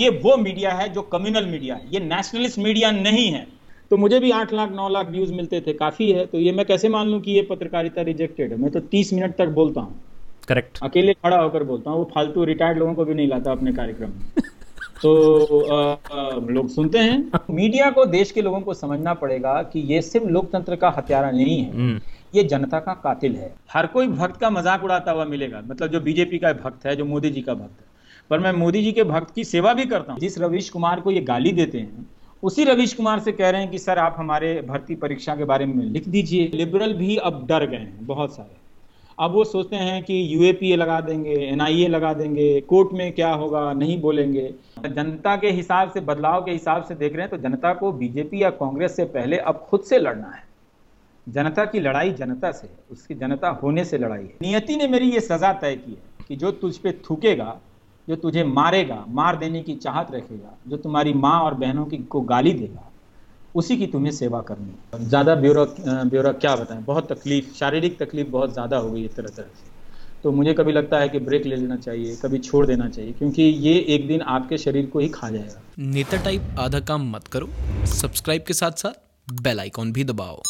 [0.00, 3.46] ये वो मीडिया है जो कम्युनल मीडिया है। ये नेशनलिस्ट मीडिया नहीं है।
[3.90, 6.66] तो मुझे भी आठ लाख नौ लाख व्यूज़ मिलते थे काफ़ी है। तो ये मैं
[6.66, 8.58] कैसे मान लूँ कि ये पत्रकारिता रिजेक्टेड है?
[8.58, 10.00] मैं तो तीस मिनट तक बोलता हूँ।
[10.48, 13.72] करेक्ट अकेले खड़ा होकर बोलता हूँ। वो फालतू रिटायर्ड लोगों को भी नहीं लाता अपने
[13.72, 14.20] कार्यक्रम। में
[15.02, 19.80] तो आ, आ, लोग सुनते हैं। मीडिया को देश के लोगों को समझना पड़ेगा कि
[19.80, 22.00] ये सिर्फ़ लोकतंत्र का हत्यारा नहीं है। हम्म।
[22.34, 26.00] ये जनता का कातिल है। हर कोई भक्त का मज़ाक उड़ाता हुआ मिलेगा। मतलब जो
[26.00, 27.97] बीजेपी का भक्त है जो मोदी जी का भक्त है।
[28.30, 31.10] पर मैं मोदी जी के भक्त की सेवा भी करता हूँ। जिस रवीश कुमार को
[31.10, 32.06] ये गाली देते हैं,
[32.42, 35.66] उसी रवीश कुमार से कह रहे हैं कि, सर, आप हमारे भर्ती परीक्षा के बारे
[35.66, 38.56] में लिख दीजिए। लिबरल भी अब डर गए हैं, बहुत सारे।
[39.18, 43.72] अब वो सोचते हैं कि यूएपीए लगा देंगे एनआईए लगा देंगे, कोर्ट में क्या होगा,
[43.72, 44.52] नहीं बोलेंगे।
[44.86, 48.42] जनता के हिसाब से, बदलाव के हिसाब से देख रहे हैं तो जनता को बीजेपी
[48.42, 50.42] या कांग्रेस से पहले अब खुद से लड़ना है।
[51.26, 55.20] जनता की लड़ाई जनता से उसकी जनता होने से लड़ाई है। नियति ने मेरी ये
[55.20, 57.58] सजा तय की है कि जो तुझ पे थूकेगा
[58.08, 62.20] जो तुझे मारेगा, मार देने की चाहत रखेगा, जो तुम्हारी माँ और बहनों की, को
[62.22, 62.84] गाली देगा,
[63.54, 66.82] उसी की तुम्हें सेवा करनी है। ज़्यादा ब्यूरो ब्यूरो क्या बताएँ?
[66.82, 69.66] बहुत तकलीफ़, शारीरिक तकलीफ़ बहुत ज़्यादा हो गई है तरह तरह से।
[70.22, 73.42] तो मुझे कभी लगता है कि ब्रेक ले लेना चाहिए, कभी छोड़ देना चाहिए, क्योंकि
[73.42, 77.48] ये एक दिन आपके शरीर को ही खा जाएगा। नेता टाइप आधा काम मत करो,
[77.86, 80.42] सब्सक्राइब के साथ साथ बेल आइकॉन भी दबाओ।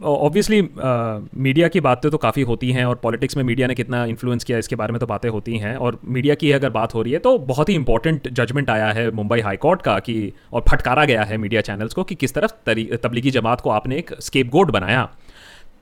[0.00, 4.44] ऑब्वियसली मीडिया की बातें तो काफ़ी होती हैं और पॉलिटिक्स में मीडिया ने कितना इन्फ्लुएंस
[4.44, 7.12] किया इसके बारे में तो बातें होती हैं और मीडिया की अगर बात हो रही
[7.12, 11.04] है तो बहुत ही इंपॉर्टेंट जजमेंट आया है मुंबई हाई कोर्ट का कि, और फटकारा
[11.04, 14.70] गया है मीडिया चैनल्स को कि किस तरह तबलीगी जमात को आपने एक स्केप गोड
[14.70, 15.08] बनाया।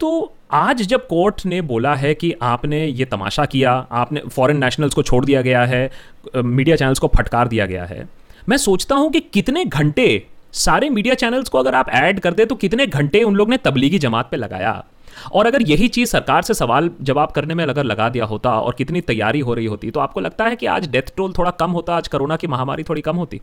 [0.00, 4.94] तो आज जब कोर्ट ने बोला है कि आपने ये तमाशा किया, आपने फॉरेन नेशनल्स
[4.94, 5.90] को छोड़ दिया गया है
[6.36, 8.06] मीडिया चैनल्स को फटकार दिया गया है,
[8.48, 10.06] मैं सोचता हूँ कि कितने घंटे
[10.54, 13.56] सारे मीडिया चैनल्स को अगर आप ऐड कर दे तो कितने घंटे उन लोग ने
[13.58, 14.84] तबलीगी जमात पे लगाया?
[15.32, 18.74] और अगर यही चीज़ सरकार से सवाल जवाब करने में अगर लगा दिया होता और
[18.74, 21.70] कितनी तैयारी हो रही होती तो आपको लगता है कि आज डेथ टोल थोड़ा कम
[21.70, 23.40] होता आज कोरोना की महामारी थोड़ी कम होती?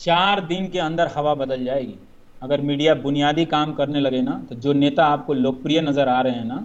[0.00, 1.98] चार दिन के अंदर हवा बदल जाएगी।
[2.42, 6.34] अगर मीडिया बुनियादी काम करने लगे ना तो जो नेता आपको लोकप्रिय नज़र आ रहे
[6.34, 6.64] हैं ना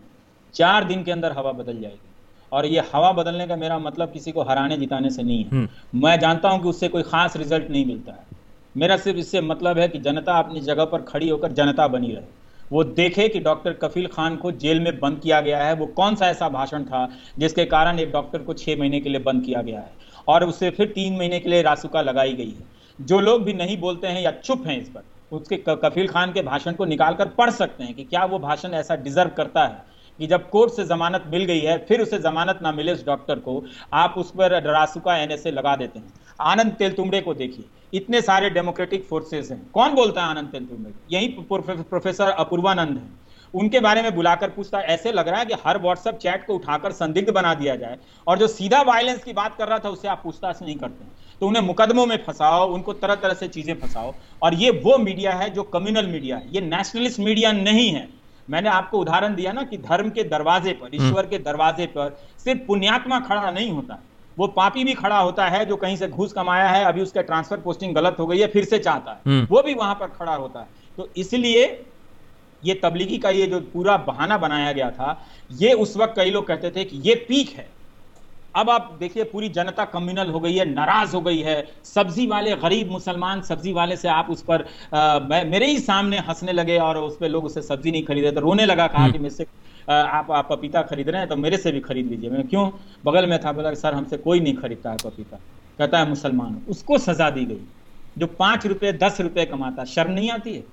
[0.56, 2.08] चार दिन के अंदर हवा बदल जाएगी।
[2.52, 6.00] और ये हवा बदलने का मेरा मतलब किसी को हराने जिताने से नहीं है। हम्म।
[6.00, 8.29] मैं जानता हूँ कि उससे कोई खास रिज़ल्ट नहीं मिलता है।
[8.76, 12.38] मेरा सिर्फ़ इससे मतलब है कि जनता अपनी जगह पर खड़ी होकर जनता बनी रहे।
[12.72, 16.16] वो देखे कि डॉक्टर कफील खान को जेल में बंद किया गया है। वो कौन
[16.16, 17.08] सा ऐसा भाषण था
[17.40, 19.92] जिसके कारण एक डॉक्टर को छह महीने के लिए बंद किया गया है
[20.28, 22.68] और उससे फिर तीन महीने के लिए रासुका लगाई गई है।
[23.00, 26.42] जो लोग भी नहीं बोलते हैं या चुप हैं इस पर, उसके कफील खान के
[26.42, 29.84] भाषण को निकाल कर पढ़ सकते हैं कि क्या वो भाषण ऐसा डिजर्व करता है
[30.20, 33.40] कि जब कोर्ट से जमानत मिल गई है, फिर उसे जमानत ना मिले उस डॉक्टर
[33.40, 33.64] को,
[33.94, 39.04] आप उस पर रासुका एनएसए लगा देते हैं। आनंद तेलतुमड़े को देखिए। इतने सारे डेमोक्रेटिक
[39.04, 43.18] फोर्सेस हैं। कौन बोलता है आनंद तेलतुमड़े यही प्रोफेसर अपूर्वानंद है।
[43.54, 46.56] उनके बारे में बुलाकर पूछता है ऐसे लग रहा है कि हर व्हाट्सएप चैट को
[46.56, 50.08] उठाकर संदिग्ध बना दिया जाए। और जो सीधा वायलेंस की बात कर रहा था उससे
[50.08, 51.06] आप पूछताछ नहीं करते।
[51.42, 55.32] तो उन्हें मुकदमों में फंसाओ उनको तरह तरह से चीज़ें फंसाओ। और ये वो मीडिया
[55.34, 58.08] है जो कम्युनल मीडिया है। ये नेशनलिस्ट मीडिया नहीं है।
[58.48, 62.18] मैंने आपको उदाहरण दिया ना कि धर्म के दरवाजे पर हम्म। ईश्वर के दरवाजे पर
[62.44, 64.00] सिर्फ़ पुण्यात्मा खड़ा नहीं होता।
[64.40, 67.58] वो पापी भी खड़ा होता है जो कहीं से घूस कमाया है अभी उसका ट्रांसफ़र
[67.60, 70.36] पोस्टिंग गलत हो गई है फिर से चाहता है हम्म। वो भी वहाँ पर खड़ा
[70.36, 70.68] होता है
[70.98, 71.66] तो इसलिए
[72.64, 75.20] ये तबलीगी का ये जो पूरा बहाना बनाया गया था
[75.56, 77.68] ये उस वक्त कई लोग कहते थे कि ये पीक है
[78.56, 82.56] अब आप देखिए पूरी जनता कम्युनल हो गई है नाराज़ हो गई है सब्ज़ी वाले
[82.58, 86.98] गरीब मुसलमान सब्ज़ी वाले से आप उस पर आ, मेरे ही सामने हंसने लगे और
[87.00, 89.46] उस पर लोग उसे सब्ज़ी नहीं खरीदे तो रोने लगा कहा हम्म। कि मुझसे
[89.90, 92.70] आप आप पपीता खरीद रहे हैं तो मेरे से भी खरीद लीजिए। मैं क्यों?
[93.06, 95.38] बगल में था, बोला सर, हमसे कोई नहीं खरीदता है पपीता।
[95.80, 97.62] कहता है, मुसलमान उसको सजा दी गई,
[98.18, 100.64] जो पाँच रुपए दस रुपए कमाता शर्म नहीं आती है?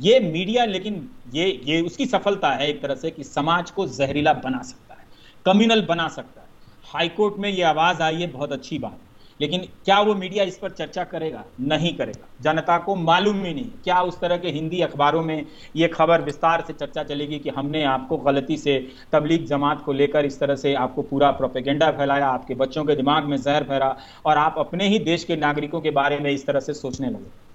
[0.00, 4.32] ये मीडिया, लेकिन ये ये उसकी सफलता है एक तरह से कि समाज को जहरीला
[4.34, 5.04] बना सकता है,
[5.46, 6.46] कम्युनल बना सकता है।
[6.86, 8.98] हाईकोर्ट में ये आवाज़ आई है, बहुत अच्छी बात।
[9.40, 11.44] लेकिन क्या वो मीडिया इस पर चर्चा करेगा?
[11.60, 15.88] नहीं करेगा। जनता को मालूम ही नहीं। क्या उस तरह के हिंदी अखबारों में ये
[15.88, 20.40] खबर विस्तार से चर्चा चलेगी कि हमने आपको गलती से तबलीग जमात को लेकर इस
[20.40, 23.96] तरह से आपको पूरा प्रोपेगेंडा फैलाया आपके बच्चों के दिमाग में जहर फहरा
[24.26, 27.46] और आप अपने ही देश के नागरिकों के बारे में इस तरह से सोचने लगे?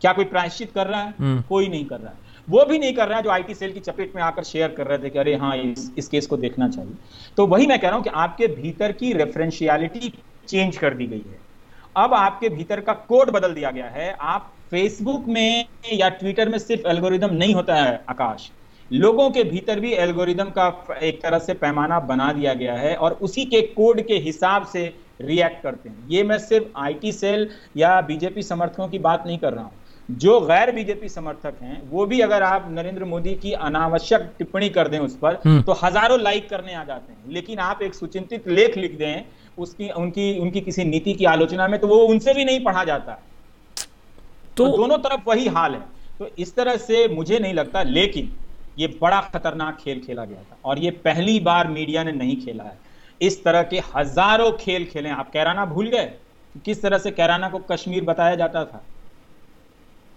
[0.00, 1.14] क्या कोई प्रायश्चित कर रहा है?
[1.18, 2.18] हम्म। कोई नहीं कर रहा है।
[2.48, 4.86] वो भी नहीं कर रहा है जो आईटी सेल की चपेट में आकर शेयर कर
[4.86, 6.94] रहे थे कि अरे हाँ इस, इस केस को देखना चाहिए।
[7.36, 10.12] तो वही मैं कह रहा हूँ कि आपके भीतर की रेफरेंशियलिटी
[10.46, 11.38] चेंज कर दी गई है।
[11.96, 16.58] अब आपके भीतर का कोड बदल दिया गया है। आप फेसबुक में या ट्विटर में
[16.58, 18.50] सिर्फ़ एल्गोरिदम नहीं होता है आकाश।
[18.90, 20.66] लोगों के भीतर भी एल्गोरिदम का
[21.02, 24.82] एक तरह से पैमाना बना दिया गया है और उसी के कोड के हिसाब से
[25.22, 29.52] रिएक्ट करते हैं। ये मैं सिर्फ़ आईटी सेल या बीजेपी समर्थकों की बात नहीं कर
[29.52, 29.72] रहा हूँ।
[30.08, 34.88] जो गैर बीजेपी समर्थक हैं वो भी अगर आप नरेंद्र मोदी की अनावश्यक टिप्पणी कर
[34.88, 38.48] दें उस पर हम्म। तो हज़ारों लाइक करने आ जाते हैं। लेकिन आप एक सुचिंतित
[38.48, 39.24] लेख लिख दें
[39.58, 43.12] उसकी उनकी उनकी किसी नीति की आलोचना में तो वो उनसे भी नहीं पढ़ा जाता।
[44.56, 45.80] तो, तो दोनों तरफ़ वही हाल है।
[46.18, 48.32] तो इस तरह से मुझे नहीं लगता लेकिन
[48.78, 52.64] ये बड़ा खतरनाक खेल खेला गया था और ये पहली बार मीडिया ने नहीं खेला
[52.64, 52.78] है।
[53.20, 56.12] इस तरह के हज़ारों खेल खेले आप कैराना भूल गए?
[56.64, 58.82] किस तरह से कैराना को कश्मीर बताया जाता था?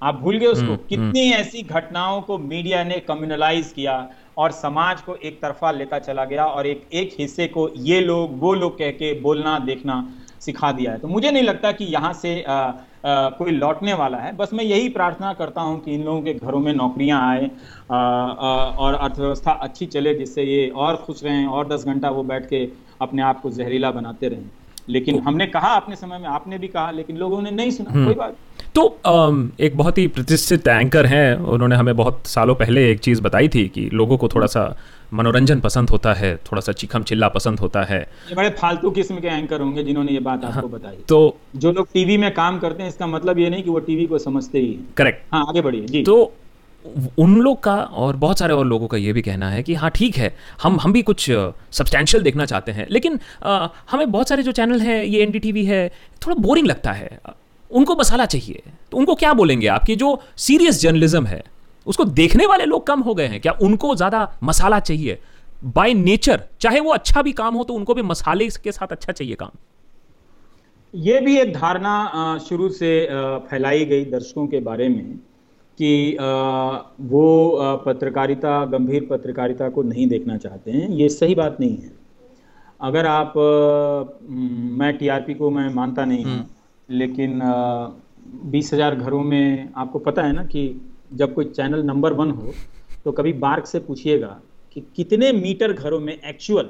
[0.02, 4.52] आप भूल गए उसको। हम्म, हम्म। कितनी ऐसी घटनाओं को मीडिया ने कम्युनलाइज किया और
[4.52, 8.54] समाज को एक तरफा लेकर चला गया और एक एक हिस्से को ये लोग वो
[8.54, 10.08] लोग कह के बोलना देखना
[10.40, 14.18] सिखा दिया है। तो मुझे नहीं लगता कि यहाँ से आ, आ, कोई लौटने वाला
[14.18, 17.50] है। बस मैं यही प्रार्थना करता हूँ कि इन लोगों के घरों में नौकरियाँ आए
[17.92, 22.24] आ, आ, और अर्थव्यवस्था अच्छी चले जिससे ये और खुश रहें और दस घंटा वो
[22.24, 22.68] बैठ के
[23.02, 24.50] अपने आप को जहरीला बनाते रहें।
[24.90, 27.92] लेकिन तो, हमने कहा अपने समय में आपने भी कहा लेकिन लोगों ने नहीं सुना।
[27.92, 28.36] हम्म। कोई बात
[28.76, 28.84] तो
[29.62, 33.68] एक बहुत ही प्रतिष्ठित एंकर हैं। उन्होंने हमें बहुत सालों पहले एक चीज़ बताई थी
[33.68, 34.64] कि लोगों को थोड़ा सा
[35.14, 38.00] मनोरंजन पसंद होता है थोड़ा सा चिखम चिल्ला पसंद होता है।
[38.30, 41.72] ये बड़े फालतू किस्म के एंकर होंगे जिन्होंने ये बात आपको हाँ, बताई। तो जो
[41.72, 44.60] लोग टीवी में काम करते हैं इसका मतलब ये नहीं कि वो टीवी को समझते
[44.60, 46.34] ही करेक्ट हाँ आगे बढ़िए। जी। तो
[47.20, 49.90] उन लोग का और बहुत सारे और लोगों का ये भी कहना है कि हाँ
[49.92, 54.44] ठीक है हम हम भी कुछ सब्सटैंशियल देखना चाहते हैं। लेकिन आ, हमें बहुत सारे
[54.44, 55.88] जो चैनल हैं ये एन है
[56.22, 57.20] थोड़ा बोरिंग लगता है।
[57.72, 58.62] उनको मसाला चाहिए।
[58.92, 61.44] तो उनको क्या बोलेंगे आपकी जो सीरियस जर्नलिज्म है
[61.88, 65.18] उसको देखने वाले लोग कम हो गए हैं। क्या उनको ज़्यादा मसाला चाहिए?
[65.66, 69.12] बाय नेचर चाहे वो अच्छा भी काम हो तो उनको भी मसाले के साथ अच्छा
[69.14, 69.52] चाहिए काम।
[70.94, 72.92] ये भी एक धारणा शुरू से
[73.50, 75.20] फैलाई गई दर्शकों के बारे में।
[75.80, 76.18] कि
[77.08, 77.26] वो
[77.86, 81.96] पत्रकारिता गंभीर पत्रकारिता को नहीं देखना चाहते हैं ये सही बात नहीं है
[82.82, 83.34] अगर आप
[84.80, 87.40] मैं टीआरपी को मैं मानता नहीं हूँ हम्म। लेकिन
[88.46, 90.64] बीस हज़ार घरों में आपको पता है ना कि
[91.14, 92.54] जब कोई चैनल नंबर वन हो
[93.06, 94.40] तो कभी बार्क से पूछिएगा
[94.76, 96.70] कि कितने मीटर घरों में एक्चुअल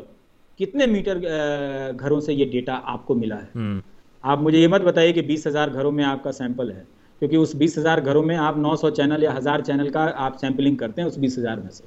[0.59, 1.19] कितने मीटर
[1.93, 3.81] घरों से ये डेटा आपको मिला है हम्म।
[4.23, 6.85] आप मुझे ये मत बताइए कि बीस हज़ार घरों में आपका सैंपल है
[7.21, 10.77] क्योंकि उस बीस हज़ार घरों में आप 900 चैनल या हज़ार चैनल का आप सैंपलिंग
[10.77, 11.83] करते हैं उस बीस हज़ार में से।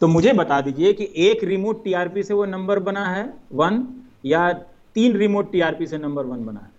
[0.00, 3.84] तो मुझे बता दीजिए कि एक रिमोट टीआरपी से वो नंबर बना है वन
[4.26, 4.52] या
[4.96, 6.70] तीन रिमोट टीआरपी से नंबर वन बना है?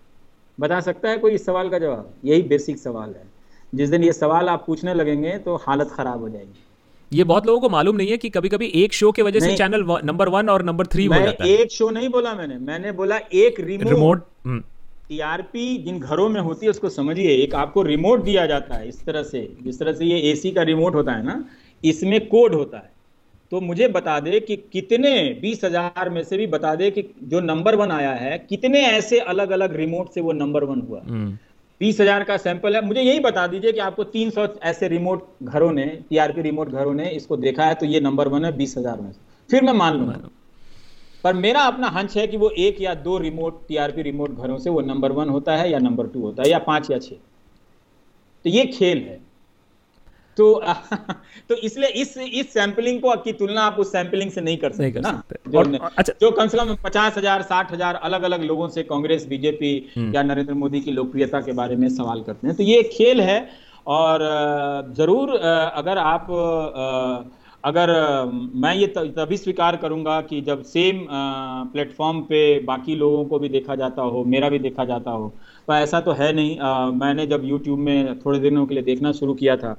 [0.58, 2.12] बता सकता है कोई इस सवाल का जवाब?
[2.24, 3.26] यही बेसिक सवाल है।
[3.72, 6.62] जिस दिन ये सवाल आप पूछने लगेंगे तो हालत खराब हो जाएगी।
[7.10, 9.56] ये बहुत लोगों को मालूम नहीं है कि कभी कभी एक शो के वजह से
[9.56, 12.92] चैनल नंबर वन और नंबर थ्री हो जाता है। एक शो नहीं बोला मैंने मैंने
[12.92, 14.22] बोला एक रिमोट रिमोट
[15.08, 19.04] टीआरपी जिन घरों में होती है उसको समझिए एक आपको रिमोट दिया जाता है इस
[19.06, 21.44] तरह से जिस तरह से ये एसी का रिमोट होता है ना
[21.82, 22.92] इसमें कोड होता है।
[23.52, 25.12] तो मुझे बता दे कि कितने
[25.42, 29.18] बीस हज़ार में से भी बता दे कि जो नंबर वन आया है कितने ऐसे
[29.32, 31.30] अलग अलग रिमोट से वो नंबर वन हुआ। हम्म।
[31.80, 35.26] बीस हज़ार का सैंपल है। मुझे यही बता दीजिए कि आपको तीन सौ ऐसे रिमोट
[35.42, 38.76] घरों ने टीआरपी रिमोट घरों ने इसको देखा है तो ये नंबर वन है बीस
[38.78, 39.18] हज़ार में से।
[39.50, 40.18] फिर मैं मान लूँगा।
[41.24, 44.70] पर मेरा अपना हंच है कि वो एक या दो रिमोट टीआरपी रिमोट घरों से
[44.70, 47.14] वो नंबर वन होता है या नंबर टू होता है या पाँच या छह।
[48.44, 49.20] तो ये खेल है।
[50.38, 50.52] तो
[51.48, 54.82] तो इसलिए इस इस सैंपलिंग को की तुलना आप उस सैंपलिंग से नहीं कर सकते
[54.82, 58.22] नहीं कर ना। जो, और, अच्छा, जो कम से कम पचास हज़ार साठ हज़ार अलग
[58.22, 62.22] अलग लोगों से कांग्रेस बीजेपी हम्म। या नरेंद्र मोदी की लोकप्रियता के बारे में सवाल
[62.22, 63.38] करते हैं। तो ये खेल है
[63.86, 64.22] और
[64.96, 66.26] ज़रूर अगर आप
[67.64, 67.90] अगर
[68.54, 70.98] मैं ये तभी स्वीकार करूँगा कि जब सेम
[71.72, 75.28] प्लेटफॉर्म पे बाकी लोगों को भी देखा जाता हो मेरा भी देखा जाता हो
[75.68, 79.12] पर ऐसा तो है नहीं। आ, मैंने जब यूट्यूब में थोड़े दिनों के लिए देखना
[79.12, 79.72] शुरू किया था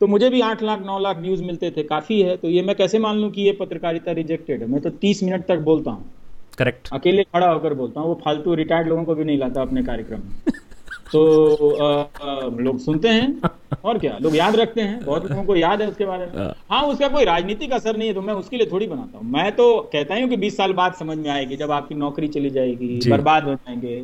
[0.00, 2.76] तो मुझे भी आठ लाख नौ लाख व्यूज़ मिलते थे काफ़ी है तो ये मैं
[2.76, 4.66] कैसे मान लूँ कि ये पत्रकारिता रिजेक्टेड है?
[4.68, 6.10] मैं तो तीस मिनट तक बोलता हूँ।
[6.58, 9.82] करेक्ट अकेले खड़ा होकर बोलता हूँ वो फालतू रिटायर्ड लोगों को भी नहीं लाता अपने
[9.84, 10.52] कार्यक्रम। में
[11.12, 11.86] तो आ,
[12.22, 13.50] आ, लोग सुनते हैं।
[13.84, 14.16] और क्या?
[14.22, 17.08] लोग याद रखते हैं। बहुत लोगों को याद है उसके बारे में। हाँ।, हाँ उसका
[17.08, 20.14] कोई राजनीतिक असर नहीं है तो मैं उसके लिए थोड़ी बनाता हूँ। मैं तो कहता
[20.14, 23.54] हूँ कि बीस साल बाद समझ में आएगी जब आपकी नौकरी चली जाएगी बर्बाद हो
[23.54, 24.00] जाएँगे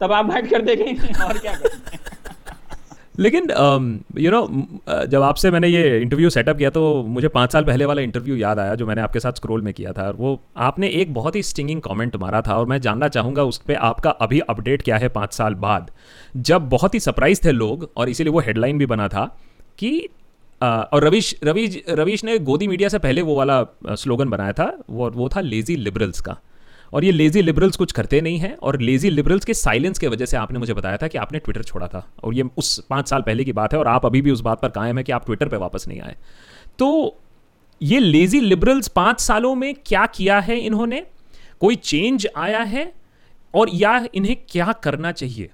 [0.00, 1.98] तब आप बैठ कर देखेंगे। और क्या करेंगे?
[3.18, 4.40] लेकिन यू um, नो
[4.88, 8.36] uh, जब आपसे मैंने ये इंटरव्यू सेटअप किया तो मुझे पाँच साल पहले वाला इंटरव्यू
[8.36, 11.42] याद आया जो मैंने आपके साथ स्क्रोल में किया था। वो आपने एक बहुत ही
[11.42, 15.08] स्टिंगिंग कमेंट मारा था और मैं जानना चाहूँगा उस पर आपका अभी अपडेट क्या है
[15.08, 15.90] पाँच साल बाद।
[16.36, 19.24] जब बहुत ही सरप्राइज़ थे लोग और इसीलिए वो हेडलाइन भी बना था
[19.78, 20.08] कि
[20.60, 24.52] uh, और रविश रविश रविश ने गोदी मीडिया से पहले वो वाला स्लोगन uh, बनाया
[24.52, 26.36] था वो वो था लेजी लिबरल्स का।
[26.92, 30.26] और ये लेजी लिबरल्स कुछ करते नहीं हैं और लेजी लिबरल्स के साइलेंस के वजह
[30.26, 33.22] से आपने मुझे बताया था कि आपने ट्विटर छोड़ा था और ये उस पाँच साल
[33.22, 35.24] पहले की बात है और आप अभी भी उस बात पर कायम है कि आप
[35.24, 36.16] ट्विटर पर वापस नहीं आए।
[36.78, 37.18] तो
[37.82, 41.02] ये लेजी लिबरल्स पाँच सालों में क्या किया है इन्होंने?
[41.60, 42.92] कोई चेंज आया है?
[43.54, 45.50] और या इन्हें क्या करना चाहिए?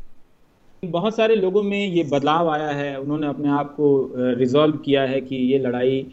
[0.85, 5.21] बहुत सारे लोगों में ये बदलाव आया है। उन्होंने अपने आप को रिजॉल्व किया है
[5.21, 6.07] कि ये लड़ाई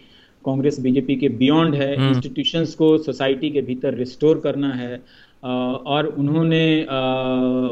[0.45, 5.01] कांग्रेस बीजेपी के बियॉन्ड है इंस्टीट्यूशंस हम्म। को सोसाइटी के भीतर रिस्टोर करना है
[5.43, 6.65] और उन्होंने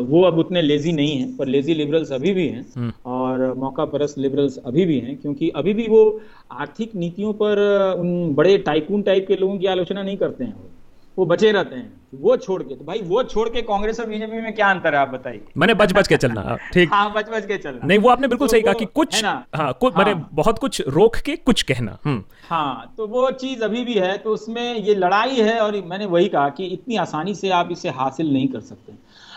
[0.08, 3.86] वो अब उतने लेजी नहीं है पर लेजी लिबरल्स अभी भी हैं हम्म। और मौका
[3.86, 6.04] परस लिबरल्स अभी भी हैं क्योंकि अभी भी वो
[6.52, 7.62] आर्थिक नीतियों पर
[8.00, 10.56] उन बड़े टाइकून टाइप के लोगों की आलोचना नहीं करते हैं
[11.18, 11.92] वो बचे रहते हैं।
[12.22, 15.00] वो छोड़ के तो भाई वो छोड़ के कांग्रेस और बीजेपी में क्या अंतर है
[15.00, 18.10] आप बताइए। मैंने बच बच के चलना। ठीक। हाँ बच बच के चलना। नहीं वो
[18.10, 21.36] आपने बिल्कुल तो सही कहा कि कुछ हाँ कुछ हाँ, मैंने बहुत कुछ रोक के
[21.36, 25.60] कुछ कहना। हम्म। हाँ तो वो चीज़ अभी भी है तो उसमें ये लड़ाई है
[25.60, 28.94] और मैंने वही कहा कि इतनी आसानी से आप इसे हासिल नहीं कर सकते।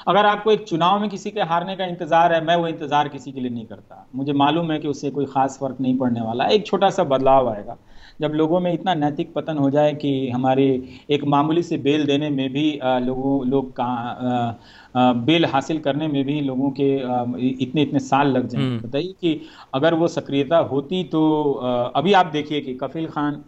[0.09, 3.33] अगर आपको एक चुनाव में किसी के हारने का इंतज़ार है मैं वो इंतज़ार किसी
[3.33, 6.47] के लिए नहीं करता। मुझे मालूम है कि उससे कोई खास फ़र्क नहीं पड़ने वाला।
[6.47, 7.77] एक छोटा सा बदलाव आएगा।
[8.21, 10.67] जब लोगों में इतना नैतिक पतन हो जाए कि हमारे
[11.11, 16.41] एक मामूली से बेल देने में भी लोगों लोग का बेल हासिल करने में भी
[16.41, 16.89] लोगों के
[17.65, 19.41] इतने इतने साल लग जाए हम्म। बताइए कि
[19.75, 21.53] अगर वो सक्रियता होती तो
[21.97, 23.43] अभी आप देखिए कि कफिल खान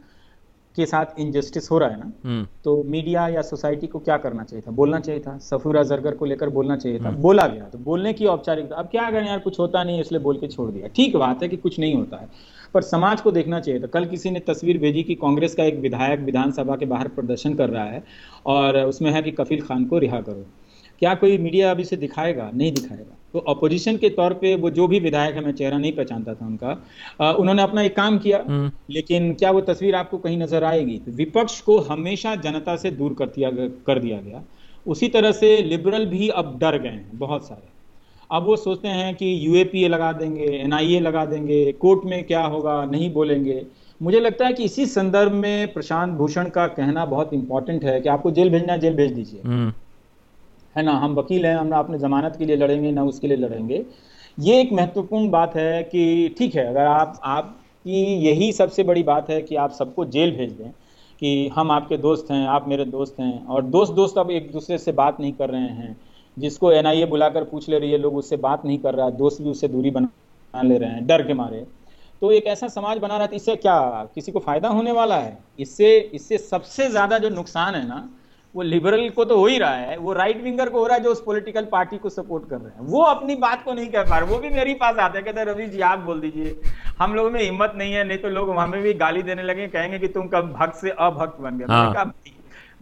[0.76, 4.44] के साथ इनजस्टिस हो रहा है ना हम्म। तो मीडिया या सोसाइटी को क्या करना
[4.44, 4.70] चाहिए था?
[4.70, 8.12] बोलना चाहिए था। सफूरा जरगर को लेकर बोलना चाहिए था। हम्म। बोला गया। तो बोलने
[8.12, 11.16] की औपचारिकता। अब क्या करें यार कुछ होता नहीं इसलिए बोल के छोड़ दिया। ठीक
[11.16, 12.28] बात है कि कुछ नहीं होता है।
[12.74, 15.78] पर समाज को देखना चाहिए था। कल किसी ने तस्वीर भेजी कि कांग्रेस का एक
[15.78, 18.04] विधायक विधानसभा के बाहर प्रदर्शन कर रहा है
[18.46, 20.46] और उसमें है कि कफिल खान को रिहा करो।
[20.98, 22.50] क्या कोई मीडिया अभी से दिखाएगा?
[22.54, 25.92] नहीं दिखाएगा। तो अपोजिशन के तौर पे वो जो भी विधायक है मैं चेहरा नहीं
[25.92, 26.84] पहचानता था उनका।
[27.20, 30.98] आ, उन्होंने अपना एक काम किया हम्म। लेकिन क्या वो तस्वीर आपको कहीं नज़र आएगी?
[30.98, 33.50] तो विपक्ष को हमेशा जनता से दूर कर दिया
[33.86, 34.42] कर दिया गया।
[34.86, 37.68] उसी तरह से लिबरल भी अब डर गए हैं बहुत सारे।
[38.30, 42.84] अब वो सोचते हैं कि यूएपीए लगा देंगे एनआईए लगा देंगे कोर्ट में क्या होगा
[42.84, 43.66] नहीं बोलेंगे।
[44.02, 48.08] मुझे लगता है कि इसी संदर्भ में प्रशांत भूषण का कहना बहुत इंपॉर्टेंट है कि
[48.08, 49.72] आपको जेल भेजना जेल भेज दीजिए। हम्म।
[50.78, 50.92] है ना?
[50.92, 53.84] हम वकील हैं, हम ना अपने जमानत के लिए लड़ेंगे, ना उसके लिए लड़ेंगे।
[54.38, 59.30] ये एक महत्वपूर्ण बात है कि ठीक है, अगर आप, आपकी यही सबसे बड़ी बात
[59.30, 60.70] है कि आप सबको जेल भेज दें
[61.22, 64.78] कि हम आपके दोस्त हैं, आप मेरे दोस्त हैं, और दोस्त दोस्त अब एक दूसरे
[64.78, 65.96] से बात नहीं कर रहे हैं।
[66.36, 69.50] जिसको एनआईए बुलाकर पूछ ले रही है, लोग उससे बात नहीं कर रहा, दोस्त भी
[69.50, 71.66] उससे दूरी बना ले रहे हैं, डर के मारे।
[72.22, 73.80] तो एक ऐसा समाज बना रहा था इससे क्या,
[74.14, 75.38] किसी को फ़ायदा होने वाला है?
[75.58, 78.08] इससे इससे सबसे ज़्यादा जो नुकसान है ना
[78.54, 81.02] वो लिबरल को तो हो ही रहा है वो राइट विंगर को हो रहा है
[81.02, 84.02] जो उस पॉलिटिकल पार्टी को सपोर्ट कर रहे हैं। वो अपनी बात को नहीं कह
[84.04, 86.56] पा रहे वो भी मेरे पास आते हैं कहते हैं रवि जी आप बोल दीजिए
[86.98, 89.98] हम लोगों में हिम्मत नहीं है नहीं तो लोग हमें भी गाली देने लगे कहेंगे
[89.98, 92.12] कि तुम कब भक्त से अभक्त बन गए। हाँ।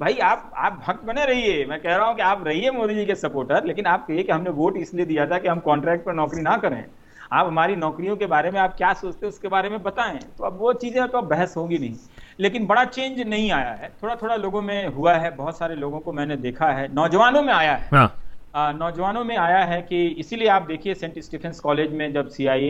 [0.00, 3.04] भाई आप आप भक्त बने रहिए। मैं कह रहा हूँ कि आप रहिए मोदी जी
[3.06, 6.14] के सपोर्टर लेकिन आप कहिए कि हमने वोट इसलिए दिया था कि हम कॉन्ट्रैक्ट पर
[6.14, 6.84] नौकरी ना करें।
[7.32, 10.44] आप हमारी नौकरियों के बारे में आप क्या सोचते हैं उसके बारे में बताएँ। तो
[10.44, 11.96] अब वो चीज़ें तो अब बहस होगी नहीं।
[12.40, 16.00] लेकिन बड़ा चेंज नहीं आया है। थोड़ा थोड़ा लोगों में हुआ है बहुत सारे लोगों
[16.00, 20.48] को मैंने देखा है। नौजवानों में आया है। हाँ। नौजवानों में आया है कि इसीलिए
[20.48, 22.68] आप देखिए सेंट स्टीफेंस कॉलेज में जब सी आई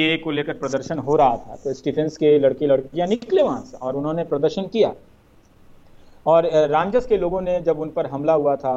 [0.00, 3.76] ए को लेकर प्रदर्शन हो रहा था तो स्टीफेंस के लड़के लड़कियाँ निकले वहाँ से
[3.76, 4.92] और उन्होंने प्रदर्शन किया।
[6.26, 8.74] और रामजस के लोगों ने जब उन पर हमला हुआ था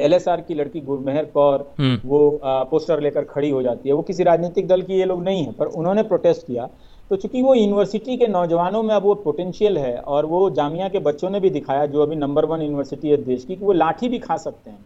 [0.00, 4.02] एलएसआर की लड़की गुरमेहर कौर हम्म। वो आ, पोस्टर लेकर खड़ी हो जाती है। वो
[4.02, 6.68] किसी राजनीतिक दल की ये लोग नहीं है पर उन्होंने प्रोटेस्ट किया।
[7.10, 10.98] तो चूँकि वो यूनिवर्सिटी के नौजवानों में अब वो पोटेंशियल है और वो जामिया के
[10.98, 14.08] बच्चों ने भी दिखाया जो अभी नंबर वन यूनिवर्सिटी है देश की कि वो लाठी
[14.08, 14.84] भी खा सकते हैं।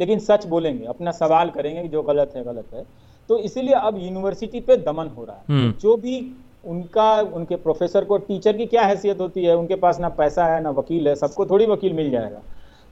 [0.00, 2.84] लेकिन सच बोलेंगे अपना सवाल करेंगे कि जो गलत है गलत है।
[3.28, 8.04] तो इसीलिए अब यूनिवर्सिटी पे दमन हो रहा है। हम्म। जो भी उनका, उनके प्रोफेसर
[8.04, 9.56] को टीचर की क्या हैसियत होती है?
[9.56, 12.42] उनके पास ना पैसा है, ना वकील है, सबको थोड़ी वकील मिल जाएगा।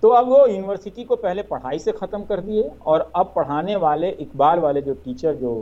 [0.02, 4.08] तो अब वो यूनिवर्सिटी को पहले पढ़ाई से ख़त्म कर दिए और अब पढ़ाने वाले,
[4.10, 5.54] इकबाल वाले जो टीचर जो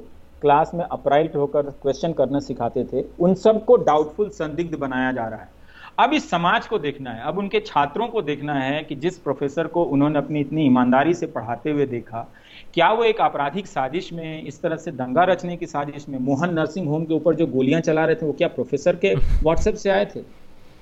[0.43, 5.41] क्लास में अपराइट होकर क्वेश्चन करना सिखाते थे, उन सबको डाउटफुल संदिग्ध बनाया जा रहा
[5.41, 5.53] है।
[5.99, 9.67] अब इस समाज को देखना है, अब उनके छात्रों को देखना है कि जिस प्रोफेसर
[9.67, 12.27] को उन्होंने अपनी इतनी ईमानदारी से पढ़ाते हुए देखा
[12.75, 16.55] क्या वो एक आपराधिक साजिश में इस तरह से दंगा रचने की साजिश में मोहन
[16.55, 19.91] नर्सिंग होम के ऊपर जो गोलियाँ चला रहे थे वो क्या प्रोफेसर के व्हाट्सएप से
[19.91, 20.21] आए थे?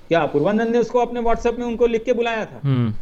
[0.09, 2.59] क्या अपूर्वानंद ने उसको अपने व्हाट्सएप में उनको लिख के बुलाया था?
[2.63, 2.93] हम्म।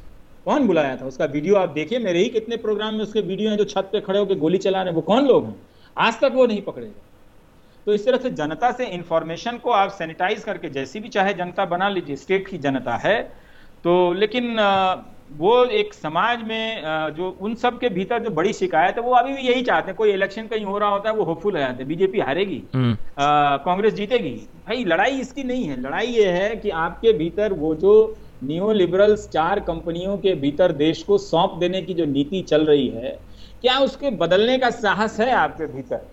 [0.45, 3.57] कौन बुलाया था उसका वीडियो आप देखिए मेरे ही कितने प्रोग्राम में उसके वीडियो हैं
[3.57, 5.55] जो छत पे खड़े होकर गोली चला रहे हैं। वो कौन लोग हैं?
[5.98, 7.01] आज तक वो नहीं पकड़ेगा
[7.88, 11.65] तो इस तरह से जनता से इंफॉर्मेशन को आप सैनिटाइज करके जैसी भी चाहे जनता
[11.67, 13.21] बना लीजिए स्टेट की जनता है।
[13.83, 14.55] तो लेकिन
[15.31, 19.33] वो एक समाज में जो उन सब के भीतर जो बड़ी शिकायत है वो अभी
[19.33, 21.77] भी यही चाहते हैं। कोई इलेक्शन कहीं हो रहा होता है वो होपफुल हो जाते
[21.77, 22.95] हैं। बीजेपी हारेगी हम्म।
[23.65, 24.33] कांग्रेस जीतेगी।
[24.67, 27.93] भाई लड़ाई इसकी नहीं है। लड़ाई ये है कि आपके भीतर वो जो
[28.43, 32.88] न्यू लिबरल्स चार कंपनियों के भीतर देश को सौंप देने की जो नीति चल रही
[32.88, 33.19] है
[33.61, 36.05] क्या उसके बदलने का साहस है आपके भीतर?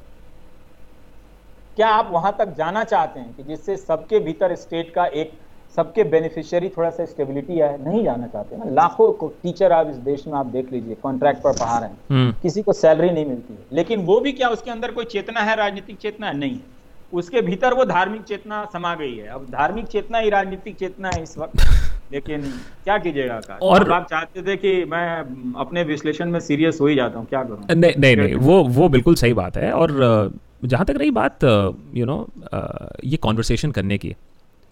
[1.77, 5.33] क्या आप वहाँ तक जाना चाहते हैं कि जिससे सबके भीतर स्टेट का एक
[5.77, 9.97] सबके बेनिफिशियरी थोड़ा सा स्टेबिलिटी है नहीं जाना चाहते ना लाखों को टीचर आप इस
[9.97, 13.27] देश में आप देख लीजिए कॉन्ट्रैक्ट पर पढ़ा रहे हैं। हम्म। किसी को सैलरी नहीं
[13.27, 16.27] मिलती है। लेकिन वो भी क्या उसके अंदर कोई चेतना है राजनीतिक चेतना?
[16.27, 16.59] है। नहीं
[17.13, 21.23] उसके भीतर वो धार्मिक चेतना समा गई है। अब धार्मिक चेतना ही राजनीतिक चेतना है
[21.23, 21.57] इस वक्त।
[22.13, 22.43] लेकिन
[22.85, 25.21] क्या कीजिएगा और आप चाहते थे कि मैं
[25.57, 27.59] अपने विश्लेषण में सीरियस हो ही जाता हूँ क्या करूँ?
[27.75, 29.91] नहीं नहीं नहीं वो वो बिल्कुल सही बात है। और
[30.65, 31.45] जहाँ तक रही बात
[31.95, 32.27] यू नो
[33.05, 34.15] ये कॉन्वर्सेशन करने की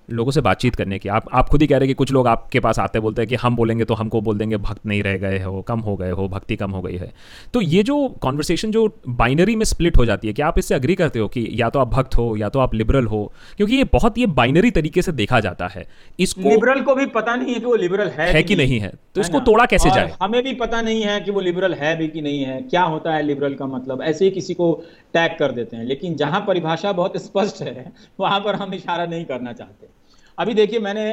[0.09, 2.27] लोगों से बातचीत करने की। आप आप खुद ही कह रहे हैं कि कुछ लोग
[2.27, 5.17] आपके पास आते बोलते हैं कि हम बोलेंगे तो हमको बोल देंगे भक्त नहीं रह
[5.17, 7.13] गए हो कम हो गए हो भक्ति कम हो गई है।
[7.55, 10.95] तो ये जो कॉन्वर्सेशन जो बाइनरी में स्प्लिट हो जाती है क्या आप इससे अग्री
[10.95, 13.33] करते हो कि या तो आप भक्त हो या तो आप लिबरल हो?
[13.57, 15.87] क्योंकि ये बहुत ये बाइनरी तरीके से देखा जाता है।
[16.21, 18.93] इसको लिबरल को भी पता नहीं है कि वो लिबरल है, है कि नहीं। है।
[19.15, 20.13] तो इसको तोड़ा कैसे जाए?
[20.23, 23.15] हमें भी पता नहीं है कि वो लिबरल है भी कि नहीं है। क्या होता
[23.15, 24.03] है लिबरल का मतलब?
[24.03, 24.73] ऐसे ही किसी को
[25.15, 29.25] टैग कर देते हैं। लेकिन जहाँ परिभाषा बहुत स्पष्ट है वहाँ पर हम इशारा नहीं
[29.25, 29.95] करना चाहते।
[30.39, 31.05] अभी देखिए मैंने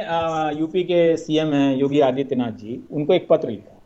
[0.58, 3.80] यूपी के सीएम हैं योगी आदित्यनाथ जी उनको एक पत्र लिखा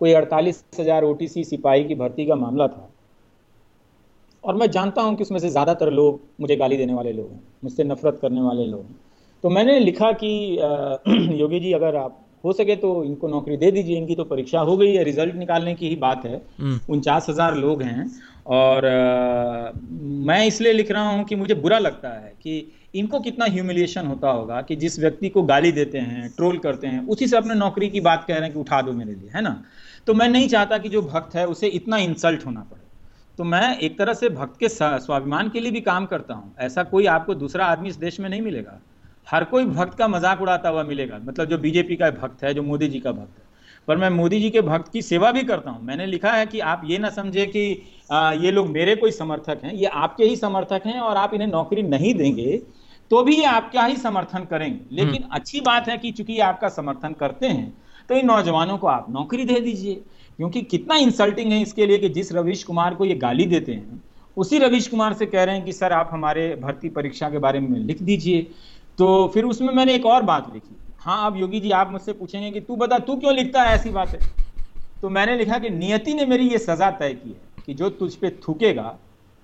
[0.00, 2.90] कोई अड़तालीस हज़ार ओ सिपाही की भर्ती का मामला था।
[4.44, 7.40] और मैं जानता हूँ कि उसमें से ज़्यादातर लोग मुझे गाली देने वाले लोग हैं
[7.64, 8.96] मुझसे नफरत करने वाले लोग हैं।
[9.44, 10.30] तो मैंने लिखा कि
[11.38, 14.76] योगी जी अगर आप हो सके तो इनको नौकरी दे दीजिए। इनकी तो परीक्षा हो
[14.76, 18.10] गई है रिज़ल्ट निकालने की ही बात है। हम्म। उनचास हज़ार लोग हैं।
[18.46, 19.72] और आ,
[20.26, 24.30] मैं इसलिए लिख रहा हूँ कि मुझे बुरा लगता है कि इनको कितना ह्यूमिलिएशन होता
[24.30, 27.88] होगा कि जिस व्यक्ति को गाली देते हैं ट्रोल करते हैं, उसी से अपने नौकरी
[27.88, 29.62] की बात कह रहे हैं कि उठा दो मेरे लिए, है ना?
[30.06, 32.82] तो मैं नहीं चाहता कि जो भक्त है उसे इतना इंसल्ट होना पड़े।
[33.38, 36.82] तो मैं एक तरह से भक्त के स्वाभिमान के लिए भी काम करता हूँ। ऐसा
[36.84, 38.80] कोई आपको दूसरा आदमी इस देश में नहीं मिलेगा।
[39.28, 42.62] हर कोई भक्त का मज़ाक उड़ाता हुआ मिलेगा। मतलब जो बीजेपी का भक्त है, जो
[42.62, 43.42] मोदी जी का भक्त है।
[43.88, 46.60] पर मैं मोदी जी के भक्त की सेवा भी करता हूँ। मैंने लिखा है कि
[46.62, 47.64] आप ये ना समझे कि
[48.38, 51.82] ये लोग मेरे कोई समर्थक हैं, ये आपके ही समर्थक हैं और आप इन्हें नौकरी
[51.84, 52.60] नहीं देंगे।
[53.14, 56.68] तो भी ये आपका ही समर्थन करेंगे। लेकिन हम्म। अच्छी बात है कि चूँकि आपका
[56.68, 57.72] समर्थन करते हैं
[58.08, 59.94] तो इन नौजवानों को आप नौकरी दे दीजिए।
[60.38, 64.02] क्योंकि कितना इंसल्टिंग है इसके लिए कि जिस रवीश कुमार को ये गाली देते हैं
[64.36, 67.60] उसी रवीश कुमार से कह रहे हैं कि सर आप हमारे भर्ती परीक्षा के बारे
[67.60, 68.42] में लिख दीजिए।
[68.98, 72.50] तो फिर उसमें मैंने एक और बात लिखी। हाँ अब योगी जी आप मुझसे पूछेंगे
[72.50, 74.08] कि तू बता तू क्यों लिखता है ऐसी बात?
[74.08, 74.18] है
[75.02, 78.14] तो मैंने लिखा कि नियति ने मेरी ये सजा तय की है कि जो तुझ
[78.14, 78.94] पे थूकेगा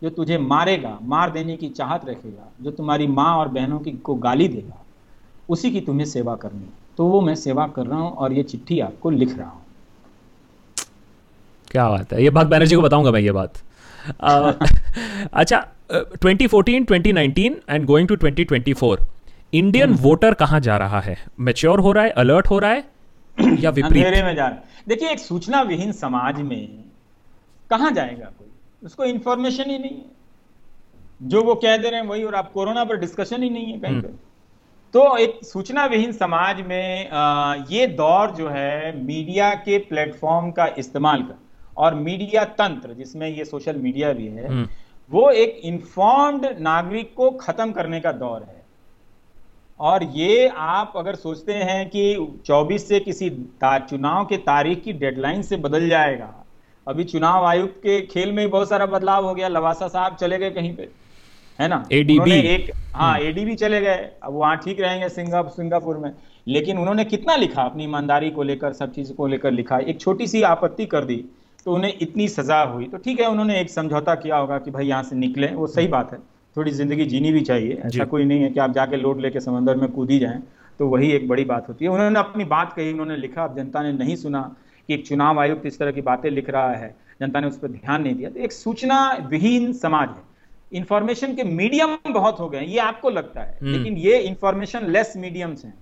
[0.02, 4.14] जो तुझे मारेगा मार देने की चाहत रखेगा जो तुम्हारी माँ और बहनों की को
[4.14, 4.84] गाली देगा
[5.48, 8.80] उसी की तुम्हें सेवा करनी तो वो मैं सेवा कर रहा हूँ और ये चिट्ठी
[8.80, 9.62] आपको लिख रहा हूँ।
[11.70, 12.22] क्या बात है?
[12.22, 13.52] ये बात बैनर्जी को बताऊँगा मैं ये बात।
[14.20, 14.50] आ,
[15.32, 18.96] अच्छा 2014 2019 and going to 2024
[19.54, 21.16] Indian voter कहाँ जा रहा है?
[21.40, 22.10] मेच्योर हो रहा है?
[22.10, 22.84] अलर्ट हो रहा है?
[23.40, 24.06] या विपरीत?
[24.06, 26.68] में जा रहा है। देखिए एक सूचना विहीन समाज में
[27.70, 28.49] कहा जाएगा कोई?
[28.82, 30.18] उसको इंफॉर्मेशन ही नहीं है
[31.22, 33.78] जो वो कह दे रहे हैं वही और आप कोरोना पर डिस्कशन ही नहीं है
[33.80, 34.28] कहीं हम्म। पे
[34.94, 40.66] तो एक सूचना विहीन समाज में आ, ये दौर जो है मीडिया के प्लेटफॉर्म का
[40.78, 41.34] इस्तेमाल कर
[41.76, 44.68] और मीडिया तंत्र जिसमें ये सोशल मीडिया भी है हम्म।
[45.10, 48.58] वो एक इन्फॉर्म्ड नागरिक को खत्म करने का दौर है
[49.80, 52.02] और ये आप अगर सोचते हैं कि
[52.46, 53.30] 24 से किसी
[53.62, 56.34] चुनाव के तारीख की डेडलाइन से बदल जाएगा
[56.90, 60.50] अभी चुनाव आयुक्त के खेल में बहुत सारा बदलाव हो गया लवासा साहब चले गए
[60.50, 60.88] कहीं पे
[61.58, 61.84] है ना?
[61.92, 66.12] एडीबी एक हाँ एडीबी चले गए अब वहाँ ठीक रहेंगे सिंगापुर सिंगापुर में।
[66.46, 70.26] लेकिन उन्होंने कितना लिखा अपनी ईमानदारी को लेकर सब चीज़ को लेकर लिखा एक छोटी
[70.26, 71.16] सी आपत्ति कर दी
[71.66, 74.86] तो उन्हें इतनी सजा हुई। तो ठीक है उन्होंने एक समझौता किया होगा कि भाई
[74.86, 76.18] यहाँ से निकले वो सही बात है
[76.56, 79.76] थोड़ी ज़िंदगी जीनी भी चाहिए ऐसा कोई नहीं है कि आप जाके लोड लेके समंदर
[79.76, 80.40] में कूदी जाए
[80.80, 83.82] तो वही एक बड़ी बात होती है। उन्होंने अपनी बात कही उन्होंने लिखा अब जनता
[83.82, 84.40] ने नहीं सुना
[84.90, 87.68] कि एक चुनाव आयुक्त इस तरह की बातें लिख रहा है जनता ने उस पर
[87.68, 88.98] ध्यान नहीं दिया। तो एक सूचना
[89.30, 90.22] विहीन समाज है।
[90.72, 95.12] इंफॉर्मेशन के मीडियम बहुत हो गए ये आपको लगता है। हम्म। लेकिन ये इंफॉर्मेशन लेस
[95.16, 95.74] मीडियम्स हैं।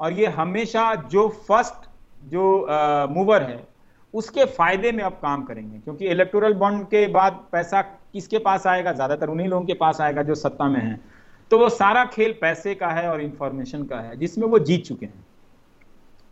[0.00, 1.88] और ये हमेशा जो फ़र्स्ट
[2.24, 2.44] जो
[3.10, 3.62] मूवर है
[4.14, 8.92] उसके फ़ायदे में अब काम करेंगे। क्योंकि इलेक्टोरल बॉन्ड के बाद पैसा किसके पास आएगा?
[8.92, 10.98] ज़्यादातर उन्हीं लोगों के पास आएगा जो सत्ता में है।
[11.50, 15.06] तो वो सारा खेल पैसे का है और इंफॉर्मेशन का है जिसमें वो जीत चुके
[15.06, 15.24] हैं।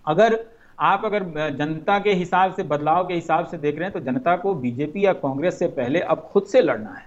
[0.06, 0.38] अगर
[0.78, 4.36] आप अगर जनता के हिसाब से बदलाव के हिसाब से देख रहे हैं तो जनता
[4.36, 7.04] को बीजेपी या कांग्रेस से पहले अब खुद से लड़ना है।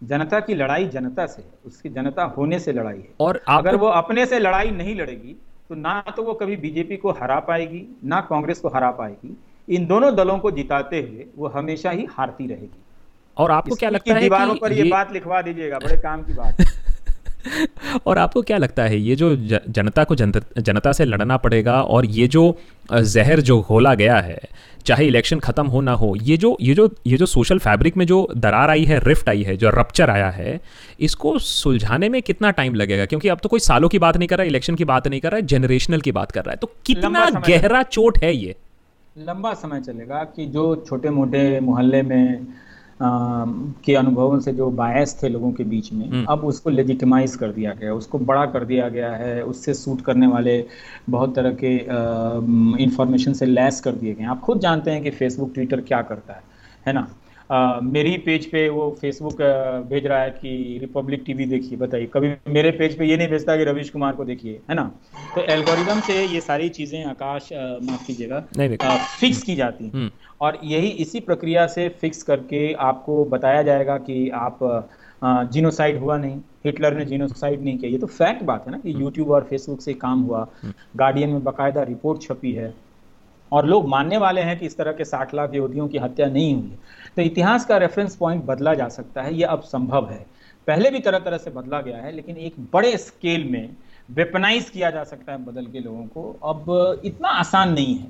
[0.00, 4.26] जनता की लड़ाई जनता से उसकी जनता होने से लड़ाई है। और अगर वो अपने
[4.26, 5.36] से लड़ाई नहीं लड़ेगी
[5.68, 9.36] तो ना तो वो कभी बीजेपी को हरा पाएगी ना कांग्रेस को हरा पाएगी।
[9.68, 12.82] इन दोनों दलों को जिताते हुए वो हमेशा ही हारती रहेगी।
[13.36, 16.32] और आपको क्या लगता है दीवारों पर ये, ये बात लिखवा दीजिएगा बड़े काम की
[16.32, 16.66] बात है।
[18.06, 19.36] और आपको क्या लगता है ये जो
[19.68, 22.58] जनता को जनता से लड़ना पड़ेगा और ये जो
[23.00, 24.38] जहर जो खोला गया है
[24.86, 28.06] चाहे इलेक्शन ख़त्म हो ना हो ये जो ये जो ये जो सोशल फैब्रिक में
[28.06, 30.60] जो दरार आई है रिफ्ट आई है जो रप्चर आया है
[31.00, 33.06] इसको सुलझाने में कितना टाइम लगेगा?
[33.06, 35.20] क्योंकि अब तो कोई सालों की बात नहीं कर रहा है इलेक्शन की बात नहीं
[35.20, 38.56] कर रहा है जनरेशनल की बात कर रहा है। तो कितना गहरा चोट है ये?
[39.18, 42.46] लंबा समय चलेगा कि जो छोटे मोटे मोहल्ले में
[43.00, 47.52] के अनुभवों से जो बायस थे लोगों के बीच में हम्म। अब उसको लेजिटिमाइज कर
[47.52, 50.64] दिया गया उसको बड़ा कर दिया गया है उससे सूट करने वाले
[51.10, 51.74] बहुत तरह के
[52.84, 56.34] इंफॉर्मेशन से लैस कर दिए गए आप खुद जानते हैं कि फेसबुक ट्विटर क्या करता
[56.34, 56.42] है
[56.86, 57.06] है ना
[57.50, 59.40] आ, मेरी पेज पे वो फेसबुक
[59.90, 63.56] भेज रहा है कि रिपब्लिक टीवी देखिए बताइए। कभी मेरे पेज पे ये नहीं भेजता
[63.56, 64.82] कि रवीश कुमार को देखिए है ना?
[65.34, 68.40] तो एल्गोरिदम से ये सारी चीज़ें आकाश माफ़ कीजिएगा
[69.20, 73.96] फिक्स की जाती हैं। हम्म, और यही इसी प्रक्रिया से फिक्स करके आपको बताया जाएगा
[74.00, 74.58] कि आप
[75.52, 78.92] जीनोसाइड हुआ नहीं हिटलर ने जिनोसाइड नहीं किया। ये तो फैक्ट बात है ना कि
[79.00, 80.46] यूट्यूब और फेसबुक से काम हुआ।
[80.96, 82.72] गार्डियन में बकायदा रिपोर्ट छपी है।
[83.52, 86.54] और लोग मानने वाले हैं कि इस तरह के साठ लाख यहूदियों की हत्या नहीं
[86.54, 86.78] हुई
[87.16, 90.26] तो इतिहास का रेफरेंस पॉइंट बदला जा सकता है, ये अब संभव है।
[90.66, 93.76] पहले भी तरह तरह से बदला गया है, लेकिन एक बड़े स्केल में
[94.10, 98.06] वेपनाइज किया जा सकता है बदल के लोगों को। अब इतना आसान नहीं है।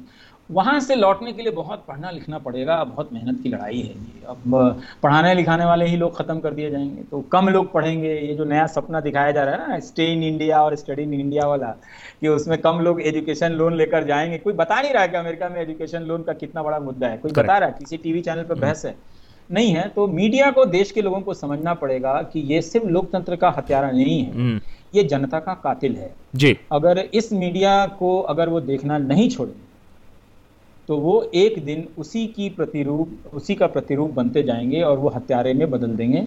[0.50, 4.24] वहाँ से लौटने के लिए बहुत पढ़ना लिखना पड़ेगा बहुत मेहनत की लड़ाई है ये।
[4.28, 8.34] अब पढ़ाने लिखाने वाले ही लोग खत्म कर दिए जाएँगे तो कम लोग पढ़ेंगे ये
[8.34, 11.46] जो नया सपना दिखाया जा रहा है ना स्टे इन इंडिया और स्टडी इन इंडिया
[11.46, 11.74] वाला
[12.20, 15.48] कि उसमें कम लोग एजुकेशन लोन लेकर जाएँगे। कोई बता नहीं रहा है कि अमेरिका
[15.48, 17.44] में एजुकेशन लोन का कितना बड़ा मुद्दा है। कोई Correct.
[17.44, 18.94] बता रहा है किसी टीवी चैनल पर बहस है?
[19.50, 23.36] नहीं है तो मीडिया को देश के लोगों को समझना पड़ेगा कि ये सिर्फ़ लोकतंत्र
[23.36, 24.60] का हत्यारा नहीं है। हम्म,
[24.94, 29.52] ये जनता का कातिल है। जी। अगर इस मीडिया को अगर वो देखना नहीं छोड़े
[30.88, 35.54] तो वो एक दिन उसी की प्रतिरूप उसी का प्रतिरूप बनते जाएँगे और वो हत्यारे
[35.54, 36.26] में बदल देंगे।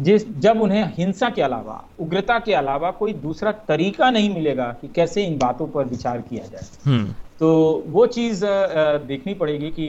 [0.00, 4.88] जिस जब उन्हें हिंसा के अलावा उग्रता के अलावा कोई दूसरा तरीका नहीं मिलेगा कि
[4.88, 7.48] कैसे इन बातों पर विचार किया जाए। हम्म, तो
[7.86, 8.40] वो चीज़
[9.04, 9.86] देखनी पड़ेगी कि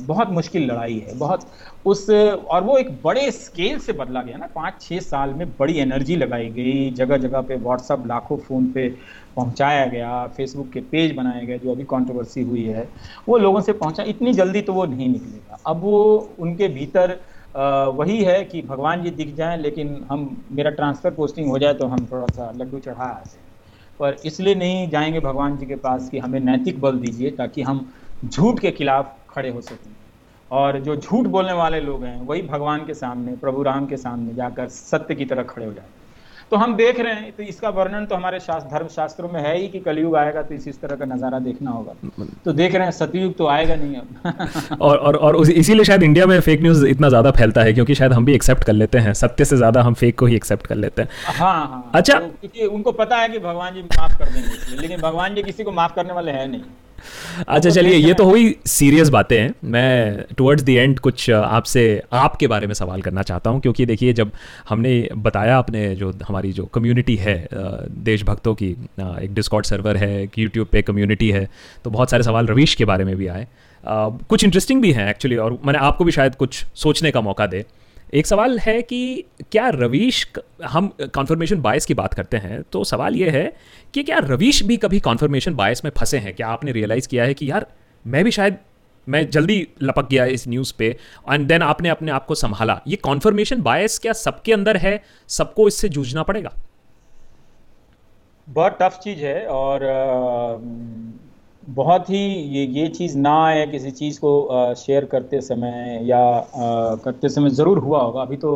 [0.00, 1.46] बहुत मुश्किल लड़ाई है, बहुत
[1.84, 5.78] उस, और वो एक बड़े स्केल से बदला गया ना। पाँच छः साल में बड़ी
[5.78, 8.88] एनर्जी लगाई गई जगह जगह पे व्हाट्सअप लाखों फ़ोन पे
[9.36, 12.88] पहुँचाया गया फेसबुक के पेज बनाए गए, जो अभी कंट्रोवर्सी हुई है।
[13.28, 16.02] वो लोगों से पहुँचा, इतनी जल्दी तो वो नहीं निकलेगा। अब वो
[16.38, 17.18] उनके भीतर
[17.96, 21.86] वही है कि भगवान जी दिख जाएँ, लेकिन हम, मेरा ट्रांसफ़र पोस्टिंग हो जाए तो
[21.86, 23.52] हम थोड़ा सा लड्डू चढ़ा आते हैं
[24.00, 27.92] पर इसलिए नहीं जाएँगे भगवान जी के पास कि हमें नैतिक बल दीजिए ताकि हम
[28.24, 29.96] झूठ के खिलाफ खड़े हो सकें।
[30.50, 34.34] और जो झूठ बोलने वाले लोग हैं, वही भगवान के सामने, प्रभु राम के सामने
[34.34, 35.88] जाकर सत्य की तरह खड़े हो जाए।
[36.54, 39.56] तो हम देख रहे हैं तो इसका वर्णन तो हमारे शास्त्र धर्म शास्त्रों में है
[39.56, 42.84] ही कि कलयुग आएगा तो इस इस तरह का नज़ारा देखना होगा। तो देख रहे
[42.84, 46.86] हैं सतयुग तो आएगा नहीं अब। और और और इसीलिए शायद इंडिया में फेक न्यूज़
[46.86, 49.82] इतना ज़्यादा फैलता है क्योंकि शायद हम भी एक्सेप्ट कर लेते हैं सत्य से ज़्यादा
[49.82, 53.16] हम फेक को ही एक्सेप्ट कर लेते हैं। हाँ हाँ। अच्छा। तो क्योंकि उनको पता
[53.16, 56.32] है कि भगवान जी माफ़ कर देंगे लेकिन भगवान जी किसी को माफ़ करने वाले
[56.32, 56.62] हैं नहीं।
[57.38, 62.46] अच्छा चलिए ये तो हुई सीरियस बातें हैं। मैं टुवर्ड्स द एंड कुछ आपसे आपके
[62.46, 64.32] बारे में सवाल करना चाहता हूँ क्योंकि देखिए जब
[64.68, 70.38] हमने बताया अपने जो हमारी जो कम्युनिटी है देशभक्तों की एक डिस्कॉर्ड सर्वर है एक
[70.38, 71.48] यूट्यूब पे कम्युनिटी है
[71.84, 73.46] तो बहुत सारे सवाल रवीश के बारे में भी आए।
[73.84, 77.64] कुछ इंटरेस्टिंग भी हैं एक्चुअली और मैंने आपको भी शायद कुछ सोचने का मौका दे।
[78.14, 80.26] एक सवाल है कि क्या रवीश
[80.64, 82.62] हम कॉन्फर्मेशन बायस की बात करते हैं?
[82.62, 83.56] तो सवाल ये है
[83.94, 86.34] कि क्या रवीश भी कभी कॉन्फर्मेशन बायस में फंसे हैं?
[86.34, 87.66] क्या आपने रियलाइज़ किया है कि यार,
[88.06, 88.56] मैं भी शायद,
[89.08, 90.96] मैं जल्दी लपक गया इस न्यूज़ पे
[91.32, 95.02] एंड देन आपने अपने आप को संभाला। ये कॉन्फर्मेशन बायस क्या सबके अंदर है?
[95.28, 96.52] सबको इससे जूझना पड़ेगा?
[98.48, 99.80] बहुत टफ चीज़ है और
[101.68, 102.18] बहुत ही
[102.54, 106.20] ये ये चीज़ ना आए किसी चीज़ को शेयर करते समय या
[107.04, 108.50] करते समय ज़रूर हुआ होगा। अभी तो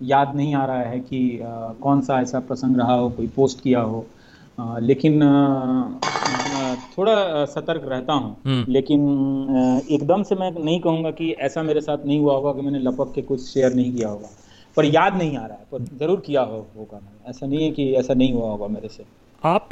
[0.00, 1.38] याद नहीं आ रहा है कि
[1.82, 4.04] कौन सा ऐसा प्रसंग रहा हो कोई पोस्ट किया हो।
[4.80, 5.20] लेकिन
[6.98, 12.06] थोड़ा सतर्क रहता हूँ। हम्म। लेकिन एकदम से मैं नहीं कहूँगा कि ऐसा मेरे साथ
[12.06, 14.28] नहीं हुआ होगा कि मैंने लपक के कुछ शेयर नहीं किया होगा।
[14.76, 17.70] पर याद नहीं आ रहा है पर ज़रूर किया हो, होगा। मैंने ऐसा नहीं है
[17.70, 19.04] कि ऐसा नहीं हुआ होगा मेरे से।
[19.44, 19.68] आप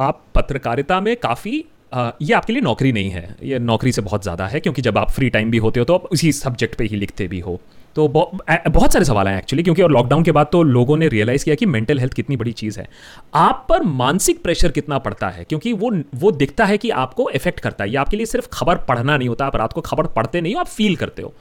[0.00, 4.46] आप पत्रकारिता में काफ़ी ये आपके लिए नौकरी नहीं है। ये नौकरी से बहुत ज़्यादा
[4.46, 6.96] है, क्योंकि जब आप फ्री टाइम भी होते हो तो आप उसी सब्जेक्ट पे ही
[6.96, 7.60] लिखते भी हो।
[7.96, 11.44] तो बहुत सारे सवाल हैं एक्चुअली, क्योंकि और लॉकडाउन के बाद तो लोगों ने रियलाइज़
[11.44, 12.86] किया कि मेंटल हेल्थ कितनी बड़ी चीज़ है।
[13.34, 15.44] आप पर मानसिक प्रेशर कितना पड़ता है?
[15.44, 18.76] क्योंकि वो वो दिखता है कि आपको इफ़ेक्ट करता है। ये आपके लिए सिर्फ़ खबर
[18.84, 21.34] पढ़ना नहीं होता, आप रात को खबर पढ़ते नहीं हो, आप फील करते हो।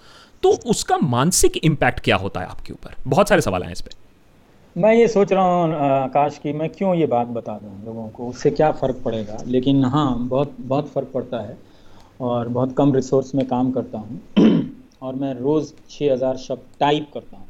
[0.44, 2.96] तो उसका मानसिक इम्पैक्ट क्या होता है आपके ऊपर?
[3.08, 3.92] बहुत सारे सवाल हैं इस पर
[4.78, 8.28] मैं ये सोच रहा हूँ आकाश की मैं क्यों ये बात बता दूँ लोगों को?
[8.28, 9.38] उससे क्या फ़र्क पड़ेगा?
[9.48, 11.58] लेकिन हाँ बहुत बहुत फ़र्क पड़ता है
[12.22, 14.22] और बहुत कम रिसोर्स में काम करता हूँ।
[15.02, 17.48] और मैं रोज़ 6000 शब्द टाइप करता हूँ।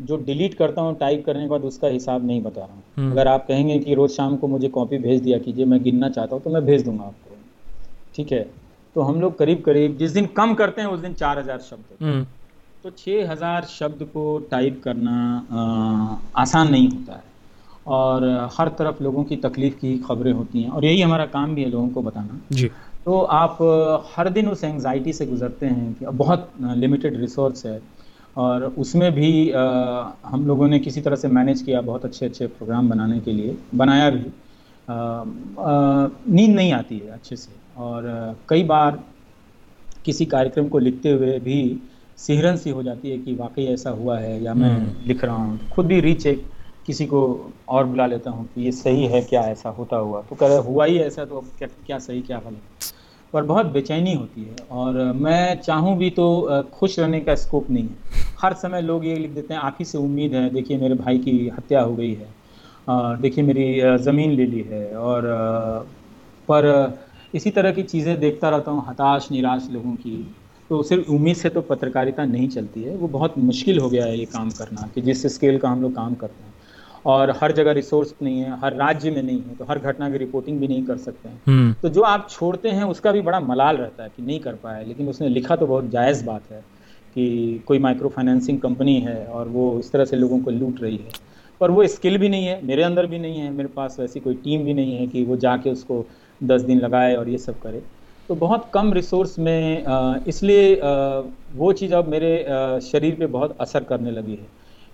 [0.00, 3.12] जो डिलीट करता हूँ टाइप करने के बाद उसका हिसाब नहीं बता रहा हूँ। हम्म।
[3.12, 6.36] अगर आप कहेंगे कि रोज़ शाम को मुझे कॉपी भेज दिया कीजिए मैं गिनना चाहता
[6.36, 7.36] हूँ तो मैं भेज दूँगा आपको।
[8.14, 8.50] ठीक है?
[8.94, 12.04] तो हम लोग करीब करीब जिस दिन कम करते हैं उस दिन 4000 शब्द होते
[12.04, 12.12] हैं।
[12.84, 15.12] तो 6000 शब्द को टाइप करना
[15.50, 17.22] अ, आसान नहीं होता है।
[17.86, 18.24] और
[18.58, 21.70] हर तरफ़ लोगों की तकलीफ़ की खबरें होती हैं। और यही हमारा काम भी है
[21.70, 22.68] लोगों को बताना। जी।
[23.06, 23.58] तो आप
[24.16, 27.80] हर दिन उस एंजाइटी से गुजरते हैं कि बहुत लिमिटेड रिसोर्स है।
[28.36, 29.62] और उसमें भी आ,
[30.26, 33.56] हम लोगों ने किसी तरह से मैनेज किया बहुत अच्छे अच्छे प्रोग्राम बनाने के लिए
[33.74, 34.24] बनाया भी।
[36.34, 39.02] नींद नहीं आती है अच्छे से। और कई बार
[40.04, 41.60] किसी कार्यक्रम को लिखते हुए भी
[42.18, 45.36] सिहरन सी हो जाती है कि वाकई ऐसा हुआ है या मैं हम्म। लिख रहा
[45.36, 46.44] हूँ। खुद भी रीचेक
[46.86, 47.20] किसी को
[47.68, 50.84] और बुला लेता हूँ कि ये सही है क्या ऐसा होता हुआ। तो कह हुआ
[50.84, 52.92] ही ऐसा तो क्या क्या सही क्या गलत।
[53.32, 56.26] पर बहुत बेचैनी होती है और मैं चाहूँ भी तो
[56.74, 59.84] खुश रहने का स्कोप नहीं है। हर समय लोग ये लिख देते हैं आप ही
[59.84, 62.32] से उम्मीद है देखिए मेरे भाई की हत्या हो गई है
[63.20, 65.22] देखिए मेरी ज़मीन ले ली है। और
[66.48, 66.66] पर
[67.34, 70.16] इसी तरह की चीज़ें देखता रहता हूँ हताश निराश लोगों की।
[70.74, 74.18] तो सिर्फ़ उम्मीद से तो पत्रकारिता नहीं चलती है। वो बहुत मुश्किल हो गया है
[74.18, 76.52] ये काम करना कि जिस स्केल का हम लोग काम करते हैं।
[77.06, 80.18] और हर जगह रिसोर्स नहीं है हर राज्य में नहीं है तो हर घटना की
[80.18, 83.40] रिपोर्टिंग भी नहीं कर सकते हैं। हम्म। तो जो आप छोड़ते हैं उसका भी बड़ा
[83.40, 86.60] मलाल रहता है कि नहीं कर पाया। लेकिन उसने लिखा तो बहुत जायज़ बात है
[87.16, 90.96] कि कोई माइक्रो फाइनेंसिंग कंपनी है और वो इस तरह से लोगों को लूट रही
[90.96, 91.10] है।
[91.60, 94.34] पर वो स्किल भी नहीं है मेरे अंदर भी नहीं है मेरे पास वैसी कोई
[94.34, 96.04] टीम भी नहीं है कि वो जाके उसको
[96.40, 97.82] दस दिन लगाए और ये सब करे।
[98.28, 99.84] तो बहुत कम रिसोर्स में
[100.28, 100.74] इसलिए
[101.54, 102.30] वो चीज़ अब मेरे
[102.82, 104.46] शरीर पे बहुत असर करने लगी है।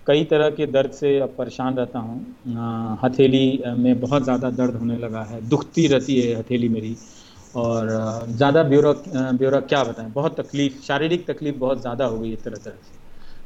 [0.06, 4.96] कई तरह के दर्द से अब परेशान रहता हूँ। हथेली में बहुत ज़्यादा दर्द होने
[4.98, 6.96] लगा है। दुखती रहती है हथेली मेरी।
[7.54, 7.88] और
[8.30, 8.92] ज़्यादा ब्योरा
[9.32, 10.10] ब्योरा, क्या बताएँ?
[10.10, 12.98] बहुत तकलीफ़, शारीरिक तकलीफ़ बहुत ज़्यादा हो गई है तरह तरह से।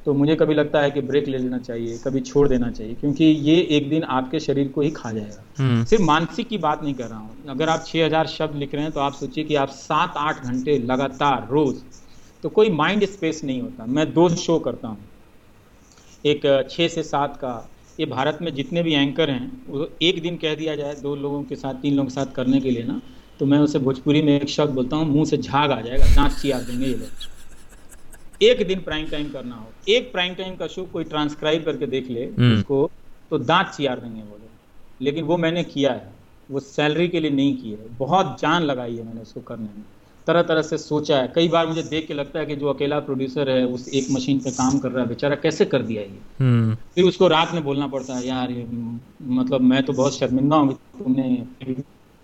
[0.07, 3.25] तो मुझे कभी लगता है कि ब्रेक ले लेना चाहिए कभी छोड़ देना चाहिए क्योंकि
[3.25, 6.95] ये एक दिन आपके शरीर को ही खा जाएगा। हम्म। सिर्फ़ मानसिक की बात नहीं
[6.95, 9.69] कर रहा हूँ। अगर आप 6000 शब्द लिख रहे हैं तो आप सोचिए कि आप
[9.71, 11.83] सात आठ घंटे लगातार रोज
[12.43, 14.99] तो कोई माइंड स्पेस नहीं होता। मैं दो शो करता हूँ।
[16.25, 17.55] एक छः से सात का।
[18.01, 21.43] ये भारत में जितने भी एंकर हैं वो एक दिन कह दिया जाए दो लोगों
[21.43, 23.01] के साथ तीन लोगों के साथ करने के लिए ना
[23.41, 26.33] तो मैं उसे भोजपुरी में एक शब्द बोलता हूँ मुँह से झाग आ जाएगा दांत
[26.33, 27.33] चिया देंगे ये लोग।
[28.45, 32.11] एक दिन प्राइम टाइम करना हो। एक प्राइम टाइम का शो कोई ट्रांसक्राइब करके देख
[32.11, 32.91] ले हम्म। उसको
[33.31, 34.49] तो दांत चियार देंगे वो लोग।
[35.01, 36.13] लेकिन वो मैंने किया है।
[36.51, 39.85] वो सैलरी के लिए नहीं किया है। बहुत जान लगाई है मैंने उसको करने में।
[40.27, 43.01] तरह तरह से सोचा है। कई बार मुझे देख के लगता है कि जो अकेला
[43.01, 46.19] प्रोड्यूसर है उस एक मशीन पे काम कर रहा है बेचारा कैसे कर दिया ये?
[46.41, 48.67] हम्म। फिर उसको रात में बोलना पड़ता है यार ये
[49.23, 51.45] मतलब मैं तो बहुत शर्मिंदा हूँ तुमने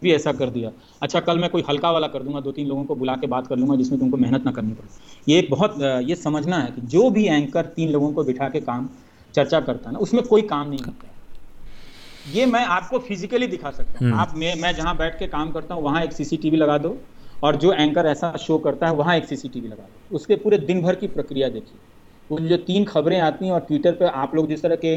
[0.03, 0.71] भी ऐसा कर दिया।
[1.03, 3.47] अच्छा कल मैं कोई हल्का वाला कर दूँगा दो तीन लोगों को बुला के बात
[3.47, 6.81] कर लूँगा जिसमें तुमको मेहनत ना करनी पड़े। ये एक बहुत ये समझना है कि
[6.89, 8.89] जो भी एंकर तीन लोगों को बिठा के काम
[9.35, 11.09] चर्चा करता है ना उसमें कोई काम नहीं करता
[12.31, 15.51] ये मैं आपको फिजिकली दिखा सकता हूँ। हम्म। आप मैं मैं जहाँ बैठ के काम
[15.53, 16.97] करता हूँ वहाँ एक सीसीटीवी लगा दो
[17.43, 20.83] और जो एंकर ऐसा शो करता है वहाँ एक सीसीटीवी लगा दो। उसके पूरे दिन
[20.83, 21.79] भर की प्रक्रिया देखिए।
[22.31, 24.95] वो जो तीन खबरें आती हैं और ट्विटर पर आप लोग जिस तरह के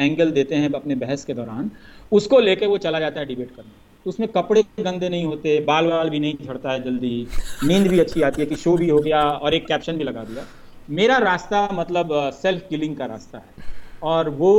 [0.00, 1.70] एंगल देते हैं अपने बहस के दौरान
[2.12, 3.70] उसको लेके वो चला जाता है डिबेट करने।
[4.06, 7.26] तो उसमें कपड़े गंदे नहीं होते बाल बाल भी नहीं झड़ता है जल्दी।
[7.64, 10.24] नींद भी अच्छी आती है कि शो भी हो गया और एक कैप्शन भी लगा
[10.24, 10.44] दिया।
[10.90, 13.70] मेरा रास्ता मतलब सेल्फ किलिंग का रास्ता है।
[14.02, 14.52] और वो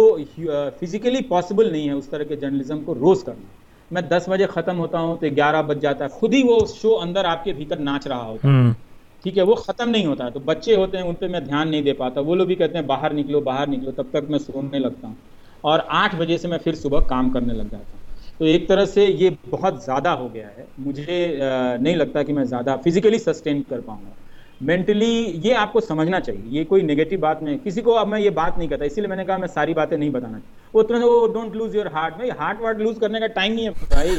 [0.80, 3.50] फिजिकली पॉसिबल नहीं है उस तरह के जर्नलिज्म को रोज करना।
[3.92, 6.92] मैं दस बजे खत्म होता हूँ तो ग्यारह बज जाता है। खुद ही वो शो
[6.98, 8.76] अंदर आपके भीतर नाच रहा होता है। हम्म।
[9.24, 11.70] ठीक है वो खत्म नहीं होता। है तो बच्चे होते हैं उन पर मैं ध्यान
[11.70, 14.40] नहीं दे पाता। वो लोग भी कहते हैं बाहर निकलो बाहर निकलो तब तक मैं
[14.40, 15.18] सोने लगता हूँ।
[15.64, 18.02] और आठ बजे से मैं फिर सुबह काम करने लग जाता हूँ।
[18.44, 21.38] तो एक तरह से ये बहुत ज़्यादा हो गया है। मुझे
[21.82, 24.16] नहीं लगता कि मैं ज़्यादा फिजिकली सस्टेन कर पाऊँगा।
[24.62, 25.12] मेंटली
[25.46, 28.58] ये आपको समझना चाहिए ये कोई नेगेटिव बात नहीं किसी को अब मैं ये बात
[28.58, 30.42] नहीं करता इसीलिए मैंने कहा मैं सारी बातें नहीं बताना
[30.74, 33.66] वो तुरंत वो डोंट लूज योर हार्ट भाई हार्ट वार्ट लूज करने का टाइम नहीं
[33.66, 34.16] है भाई।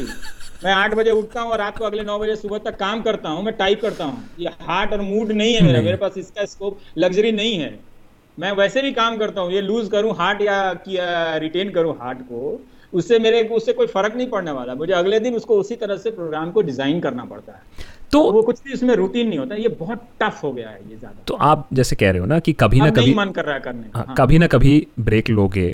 [0.62, 3.28] मैं आठ बजे उठता हूँ और रात को अगले नौ बजे सुबह तक काम करता
[3.28, 6.44] हूँ मैं टाइप करता हूँ। ये हार्ट और मूड नहीं है मेरा मेरे पास इसका
[6.46, 7.72] स्कोप लग्जरी नहीं है।
[8.38, 10.56] मैं वैसे भी काम करता हूँ ये लूज करूँ हार्ट या,
[10.88, 12.60] या रिटेन करूँ हार्ट को।
[12.94, 16.10] उससे मेरे उससे कोई फ़र्क नहीं पड़ने वाला। मुझे अगले दिन उसको उसी तरह से
[16.12, 19.68] प्रोग्राम को डिज़ाइन करना पड़ता है। तो वो कुछ भी इसमें रूटीन नहीं होता ये
[19.78, 22.52] बहुत टफ हो गया है ये ज़्यादा। तो आप जैसे कह रहे हो ना कि
[22.54, 24.14] कभी ना कभी मन कर रहा है करने हाँ, हाँ.
[24.18, 25.72] कभी ना कभी ब्रेक लोगे।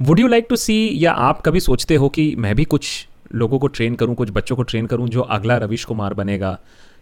[0.00, 3.58] Would you like to see या आप कभी सोचते हो कि मैं भी कुछ लोगों
[3.58, 6.58] को ट्रेन करूँ कुछ बच्चों को ट्रेन करूँ जो अगला रविश कुमार बनेगा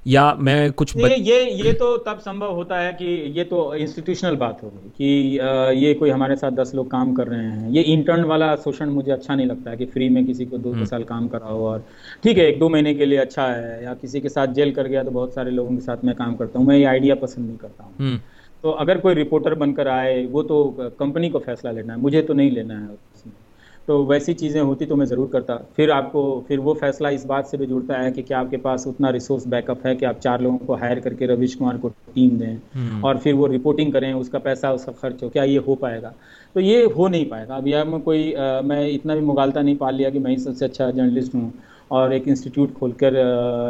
[0.07, 1.13] या मैं कुछ बच...
[1.13, 5.39] ये ये तो तब संभव होता है कि ये तो इंस्टीट्यूशनल बात हो गई कि
[5.77, 9.13] ये कोई हमारे साथ दस लोग काम कर रहे हैं ये इंटर्न वाला शोषण मुझे
[9.13, 11.61] अच्छा नहीं लगता है कि फ्री में किसी को दो दो हम्म। साल काम कराओ
[11.63, 11.85] और
[12.23, 14.89] ठीक है एक दो महीने के लिए अच्छा है या किसी के साथ जेल कर
[14.89, 17.47] गया तो बहुत सारे लोगों के साथ मैं काम करता हूँ मैं ये आइडिया पसंद
[17.47, 18.21] नहीं करता हूँ हम्म।
[18.65, 20.65] तो अगर कोई रिपोर्टर बनकर आए वो तो
[20.99, 23.35] कंपनी को फैसला लेना है मुझे तो नहीं लेना है उसमें
[23.89, 27.47] तो वैसी चीज़ें होती तो मैं ज़रूर करता। फिर आपको फिर वो फैसला इस बात
[27.47, 30.41] से भी जुड़ता है कि क्या आपके पास उतना रिसोर्स बैकअप है कि आप चार
[30.41, 34.13] लोगों को हायर करके रविश कुमार को टीम दें हम्म। और फिर वो रिपोर्टिंग करें
[34.15, 36.13] उसका पैसा उसका खर्च हो क्या ये हो पाएगा?
[36.55, 39.77] तो ये हो नहीं पाएगा। अब यार मैं कोई आ, मैं इतना भी मुगालता नहीं
[39.77, 41.53] पाल लिया कि मैं ही सबसे अच्छा जर्नलिस्ट हूँ
[41.91, 43.13] और एक इंस्टीट्यूट खोलकर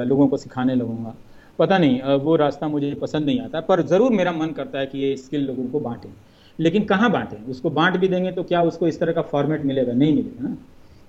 [0.06, 1.14] लोगों को सिखाने लगूँगा।
[1.58, 4.98] पता नहीं वो रास्ता मुझे पसंद नहीं आता पर ज़रूर मेरा मन करता है कि
[4.98, 6.10] ये स्किल लोगों को बांटें।
[6.60, 7.44] लेकिन कहाँ बांटें?
[7.44, 9.92] उसको बांट भी देंगे तो क्या उसको इस तरह का फॉर्मेट मिलेगा?
[9.92, 10.56] नहीं मिलेगा ना।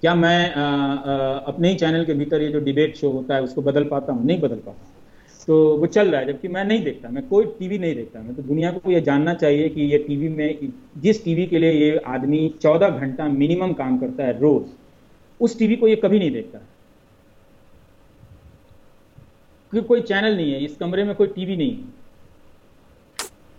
[0.01, 3.43] क्या मैं अ, अ, अपने ही चैनल के भीतर ये जो डिबेट शो होता है
[3.43, 4.25] उसको बदल पाता हूँ?
[4.25, 4.87] नहीं बदल पाता।
[5.47, 8.35] तो वो चल रहा है जबकि मैं नहीं देखता। मैं कोई टीवी नहीं देखता। मैं
[8.35, 10.57] तो दुनिया को ये जानना चाहिए कि ये टीवी में
[10.97, 14.71] जिस टीवी के लिए ये आदमी चौदह घंटा मिनिमम काम करता है रोज
[15.41, 16.59] उस टीवी को ये कभी नहीं देखता।
[19.81, 21.83] कोई चैनल नहीं है इस कमरे में कोई टीवी नहीं है।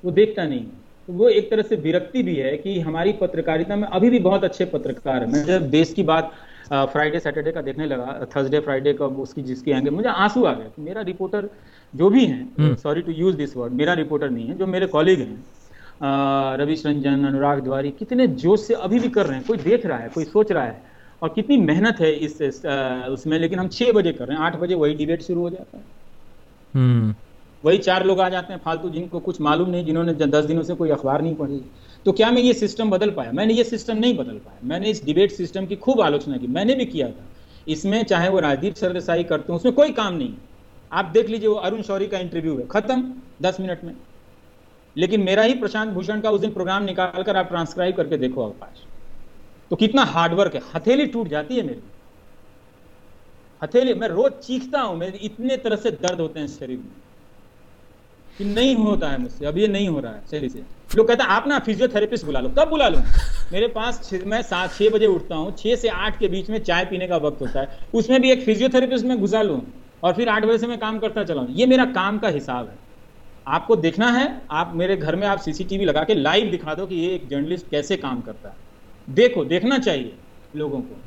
[0.05, 3.77] वो देखता नहीं है। तो वो एक तरह से विरक्ति भी है कि हमारी पत्रकारिता
[3.77, 6.33] में अभी भी बहुत अच्छे पत्रकार हैं। मैं जब देश की बात
[6.73, 10.65] फ्राइडे सैटरडे का देखने लगा थर्सडे फ्राइडे का उसकी जिसकी आएँगे मुझे आँसू आ गए
[10.65, 11.49] कि मेरा रिपोर्टर
[11.95, 15.21] जो भी हैं sorry to use this word मेरा रिपोर्टर नहीं है जो मेरे कॉलीग
[15.21, 19.87] हैं रविश रंजन अनुराग तिवारी कितने जोश से अभी भी कर रहे हैं कोई देख
[19.87, 20.83] रहा है कोई सोच रहा है
[21.23, 24.45] और कितनी मेहनत है इस, इस अ, उसमें लेकिन हम छः बजे कर रहे हैं
[24.45, 25.85] आठ बजे वही डिबेट शुरू हो जाता है।
[26.75, 27.15] हम्म।
[27.65, 30.75] वही चार लोग आ जाते हैं फालतू जिनको कुछ मालूम नहीं, जिन्होंने दस दिनों से
[30.75, 31.61] कोई अखबार नहीं पढ़ी।
[32.07, 33.33] तो क्या मैं ये सिस्टम बदल पाया?
[33.33, 36.75] मैंने ये सिस्टम नहीं बदल पाया। मैंने इस डिबेट सिस्टम की खूब आलोचना की। मैंने
[36.75, 37.25] भी किया था।
[37.69, 40.35] इसमें चाहे वो राजदीप सरदेसाई करते हो, उसमें कोई काम नहीं।
[40.93, 43.95] आप देख लीजिए, वो अरुण शौरी का इंटरव्यू है। खत्म, दस मिनट में।
[44.97, 48.45] लेकिन मेरा ही प्रशांत भूषण का उस दिन प्रोग्राम निकाल कर आप ट्रांसक्राइब करके देखो
[48.45, 48.83] अवकाश
[49.71, 51.83] तो कितना हार्डवर्क है। हथेली टूट जाती है मेरी
[53.63, 57.08] हथेली, मैं रोज चीखता हूँ, मेरे इतने तरह से दर्द होते हैं शरीर में।
[58.39, 60.63] कि नहीं होता है मुझसे अब ये नहीं हो रहा है सही से।
[60.97, 63.03] लोग कहते हैं आप ना फिजियोथेरेपिस्ट बुला लो कब बुला लूँ।
[63.53, 66.85] मेरे पास मैं सात छः बजे उठता हूँ छः से आठ के बीच में चाय
[66.85, 69.61] पीने का वक्त होता है उसमें भी एक फिजियोथेरेपिस्ट में घुसा लूँ
[70.03, 72.67] और फिर आठ बजे से मैं काम करता चला हूँ। ये मेरा काम का हिसाब
[72.67, 72.77] है।
[73.47, 76.95] आपको देखना है आप मेरे घर में आप सीसीटीवी लगा के लाइव दिखा दो कि
[76.95, 80.13] ये एक जर्नलिस्ट कैसे काम करता है। देखो देखना चाहिए
[80.57, 81.01] लोगों को।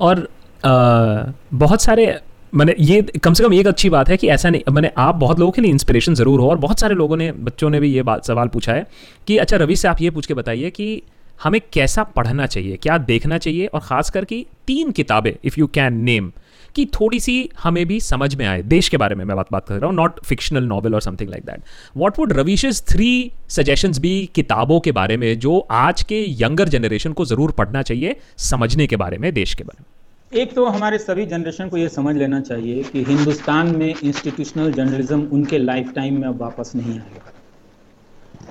[0.00, 0.28] और
[0.64, 2.06] अ, बहुत सारे
[2.54, 5.38] मैंने ये कम से कम एक अच्छी बात है कि ऐसा नहीं, मैंने आप बहुत
[5.38, 8.02] लोगों के लिए इंस्पिरेशन ज़रूर हो और बहुत सारे लोगों ने, बच्चों ने भी ये
[8.02, 8.86] बात, सवाल पूछा है
[9.26, 11.02] कि अच्छा रवि से आप ये पूछ के बताइए कि
[11.42, 13.66] हमें कैसा पढ़ना चाहिए, क्या देखना चाहिए?
[13.66, 16.30] और ख़ास करके तीन किताबें इफ़ यू कैन नेम
[16.74, 19.68] कि थोड़ी सी हमें भी समझ में आए, देश के बारे में मैं बात बात
[19.68, 21.62] कर रहा हूँ नॉट फिक्शनल नॉवल और something like that
[21.96, 23.10] what would Ravish's three
[23.48, 28.16] suggestions भी किताबों के बारे में, जो आज के यंगर जनरेशन को ज़रूर पढ़ना चाहिए,
[28.38, 29.97] समझने के बारे में, देश के बारे में?
[30.32, 35.20] एक तो हमारे सभी जनरेशन को ये समझ लेना चाहिए कि हिंदुस्तान में इंस्टीट्यूशनल जर्नलिज्म
[35.32, 37.32] उनके लाइफ टाइम में अब वापस नहीं आएगा।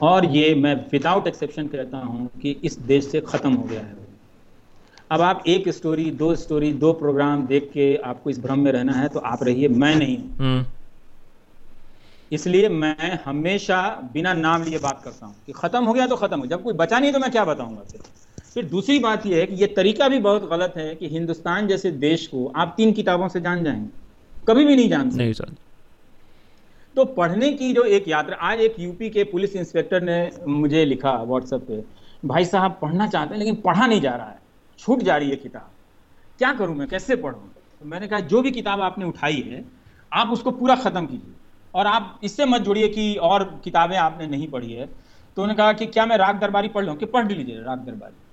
[0.01, 3.95] और ये मैं विदाउट एक्सेप्शन कहता हूँ कि इस देश से ख़त्म हो गया है।
[5.11, 8.93] अब आप एक स्टोरी दो स्टोरी दो प्रोग्राम देख के आपको इस भ्रम में रहना
[8.93, 10.65] है तो आप रहिए मैं नहीं हूँ। हम्म।
[12.31, 13.81] इसलिए मैं हमेशा
[14.13, 16.73] बिना नाम लिए बात करता हूँ कि ख़त्म हो गया तो ख़त्म हो जब कोई
[16.75, 18.01] बचा नहीं तो मैं क्या बताऊँगा फिर?
[18.57, 21.91] फिर दूसरी बात यह है कि यह तरीका भी बहुत गलत है कि हिंदुस्तान जैसे
[21.91, 23.89] देश को आप तीन किताबों से जान जाएँगे।
[24.47, 25.51] कभी भी नहीं जान सकते। नहीं सर
[26.95, 30.17] तो पढ़ने की जो एक यात्रा आज एक यूपी के पुलिस इंस्पेक्टर ने
[30.47, 31.83] मुझे लिखा व्हाट्सएप पे
[32.25, 34.39] भाई साहब पढ़ना चाहते हैं लेकिन पढ़ा नहीं जा रहा है।
[34.79, 35.69] छूट जा रही है किताब।
[36.39, 36.87] क्या करूँ मैं?
[36.87, 37.39] कैसे पढ़ूं?
[37.81, 39.65] तो मैंने कहा जो भी किताब आपने उठाई है
[40.13, 41.33] आप उसको पूरा ख़त्म कीजिए।
[41.75, 45.73] और आप इससे मत जुड़िए कि और किताबें आपने नहीं पढ़ी है। तो उन्होंने कहा
[45.73, 46.95] कि क्या मैं राग दरबारी पढ़ लूँ?
[46.95, 48.23] कि पढ़ लीजिए राग दरबारी।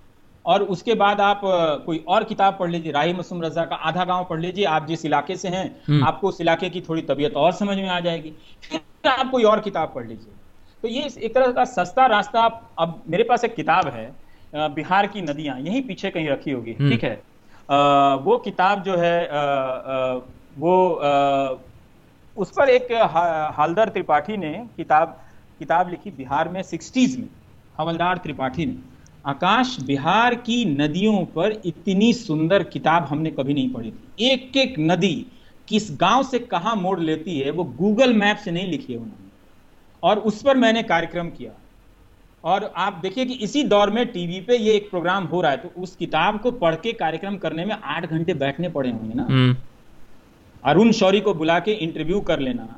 [0.46, 1.40] और उसके बाद आप
[1.86, 5.04] कोई और किताब पढ़ लीजिए राही मसूम रजा का आधा गाँव पढ़ लीजिए आप जिस
[5.04, 8.30] इलाके से हैं आपको उस इलाके की थोड़ी तबीयत और समझ में आ जाएगी।
[8.70, 10.34] फिर आप कोई और किताब पढ़ लीजिए।
[10.82, 14.12] तो ये एक तरह का सस्ता रास्ता आप अब मेरे पास एक किताब है
[14.54, 17.22] बिहार की नदियाँ यहीं पीछे कहीं रखी होगी ठीक है?
[17.70, 17.74] अ,
[18.20, 20.18] वो किताब जो है अ, अ,
[20.58, 21.12] वो अ,
[22.36, 25.20] उस पर एक हा- हालदार त्रिपाठी ने किताब
[25.58, 27.28] किताब लिखी बिहार में सिक्सटीज में
[27.78, 28.93] हवलदार त्रिपाठी ने।
[29.24, 34.74] आकाश बिहार की नदियों पर इतनी सुंदर किताब हमने कभी नहीं पढ़ी थी। एक एक
[34.78, 35.26] नदी
[35.68, 39.30] किस गाँव से कहाँ मोड़ लेती है वो गूगल मैप से नहीं लिखी है उन्होंने।
[40.02, 41.52] और उस पर मैंने कार्यक्रम किया।
[42.44, 45.56] और आप देखिए कि इसी दौर में टीवी पे ये एक प्रोग्राम हो रहा है
[45.56, 49.26] तो उस किताब को पढ़ के कार्यक्रम करने में आठ घंटे बैठने पड़े होंगे ना।
[49.30, 49.56] हम्म।
[50.64, 52.68] अरुण शौरी को बुला के इंटरव्यू कर लेना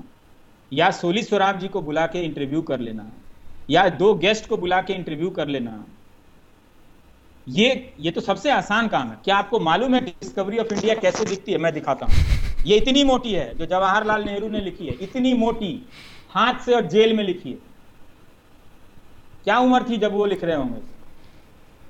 [0.73, 3.11] या सोली स्वराब जी को बुला के इंटरव्यू कर लेना
[3.71, 5.85] या दो गेस्ट को बुला के इंटरव्यू कर लेना
[7.47, 11.25] ये ये तो सबसे आसान काम है। क्या आपको मालूम है डिस्कवरी ऑफ़ इंडिया कैसे
[11.25, 11.59] दिखती है?
[11.59, 12.15] मैं दिखाता हूँ।
[12.67, 15.71] ये इतनी मोटी है जो जवाहरलाल नेहरू ने लिखी है। इतनी मोटी
[16.31, 17.59] हाथ से और जेल में लिखी है।
[19.45, 20.81] क्या उम्र थी जब वो लिख रहे होंगे?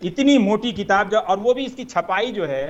[0.03, 2.65] इतनी मोटी किताब जो और वो भी इसकी छपाई जो है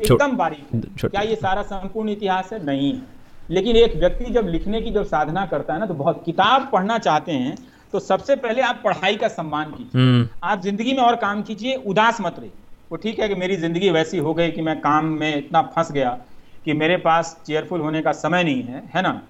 [0.00, 0.66] एकदम बारीक
[1.00, 2.64] क्या ये सारा संपूर्ण इतिहास है?
[2.64, 3.14] नहीं। है
[3.50, 6.98] लेकिन एक व्यक्ति जब लिखने की जब साधना करता है ना तो बहुत किताब पढ़ना
[6.98, 7.56] चाहते हैं
[7.92, 11.74] तो सबसे पहले आप पढ़ाई का सम्मान कीजिए। हम्म। आप ज़िंदगी में और काम कीजिए
[11.74, 12.52] उदास मत रहिए।
[12.90, 15.92] वो ठीक है कि मेरी ज़िंदगी वैसी हो गई कि मैं काम में इतना फंस
[15.92, 16.18] गया
[16.64, 19.22] कि मेरे पास चेयरफुल होने का समय नहीं है है ना?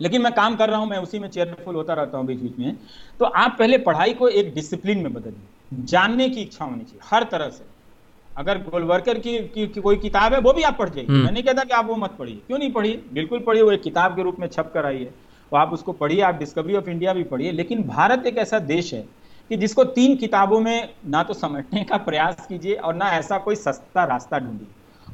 [0.00, 2.58] लेकिन मैं काम कर रहा हूँ मैं उसी में चेयरफुल होता रहता हूँ बीच बीच
[2.58, 2.76] में।
[3.20, 7.22] तो आप पहले पढ़ाई को एक डिसिप्लिन में बदलिए। जानने की इच्छा होनी चाहिए हर
[7.22, 7.64] तरह से।
[8.38, 11.42] अगर गोलवर्कर की, की, की कोई किताब है वो भी आप पढ़ जाइए। मैं नहीं
[11.42, 13.02] कहता कि आप वो मत पढ़िए। क्यों नहीं पढ़िए?
[13.12, 15.14] बिल्कुल पढ़िए वो एक किताब के रूप में छप कर आई है।
[15.52, 18.92] तो आप उसको पढ़िए आप डिस्कवरी ऑफ़ इंडिया भी पढ़िए। लेकिन भारत एक ऐसा देश
[18.94, 19.02] है
[19.50, 23.54] कि जिसको तीन किताबों में ना तो समझने का प्रयास कीजिए और ना ऐसा कोई
[23.56, 24.68] सस्ता रास्ता ढूंढिए।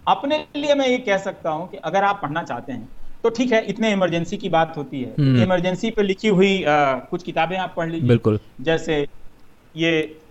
[0.07, 2.89] अपने लिए मैं ये कह सकता हूँ कि अगर आप पढ़ना चाहते हैं
[3.25, 7.23] तो ठीक है इतने इमरजेंसी की बात होती है। इमरजेंसी पे लिखी हुई आ, कुछ
[7.23, 9.07] किताबें आप पढ़ लीजिए। बिल्कुल। जैसे
[9.75, 10.22] ये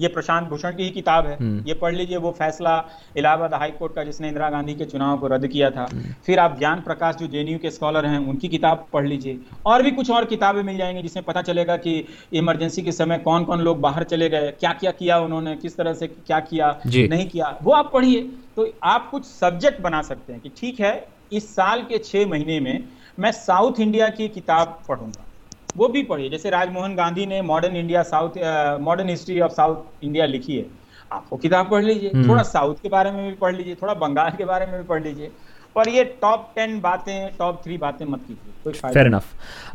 [0.00, 1.36] ये प्रशांत भूषण की ही किताब है।
[1.66, 2.74] ये पढ़ लीजिए वो फैसला
[3.16, 5.86] इलाहाबाद हाई कोर्ट का जिसने इंदिरा गांधी के चुनाव को रद्द किया था।
[6.26, 9.90] फिर आप ज्ञान प्रकाश जो जेएनयू के स्कॉलर हैं उनकी किताब पढ़ लीजिए। और भी
[9.90, 13.80] कुछ और किताबें मिल जाएँगी जिसमें पता चलेगा कि इमरजेंसी के समय कौन कौन लोग
[13.80, 17.72] बाहर चले गए क्या क्या किया उन्होंने किस तरह से क्या किया नहीं किया वो
[17.72, 18.20] आप पढ़िए।
[18.56, 20.92] तो आप कुछ सब्जेक्ट बना सकते हैं कि ठीक है
[21.32, 22.84] इस साल के छह महीने में
[23.18, 25.24] मैं साउथ इंडिया की किताब पढ़ूँगा।
[25.76, 28.38] वो भी पढ़िए। जैसे राजमोहन गांधी ने modern India south
[28.80, 30.66] modern history of south India लिखी है।
[31.12, 33.94] आप वो किताब पढ़ लीजिए। हम्म। थोड़ा साउथ के बारे में भी पढ़ लीजिए। थोड़ा
[33.94, 35.30] बंगाल के बारे में भी पढ़ लीजिए।
[35.74, 39.24] पर ये टॉप टेन बातें टॉप थ्री बातें मत कीजिए। फेयर इनफ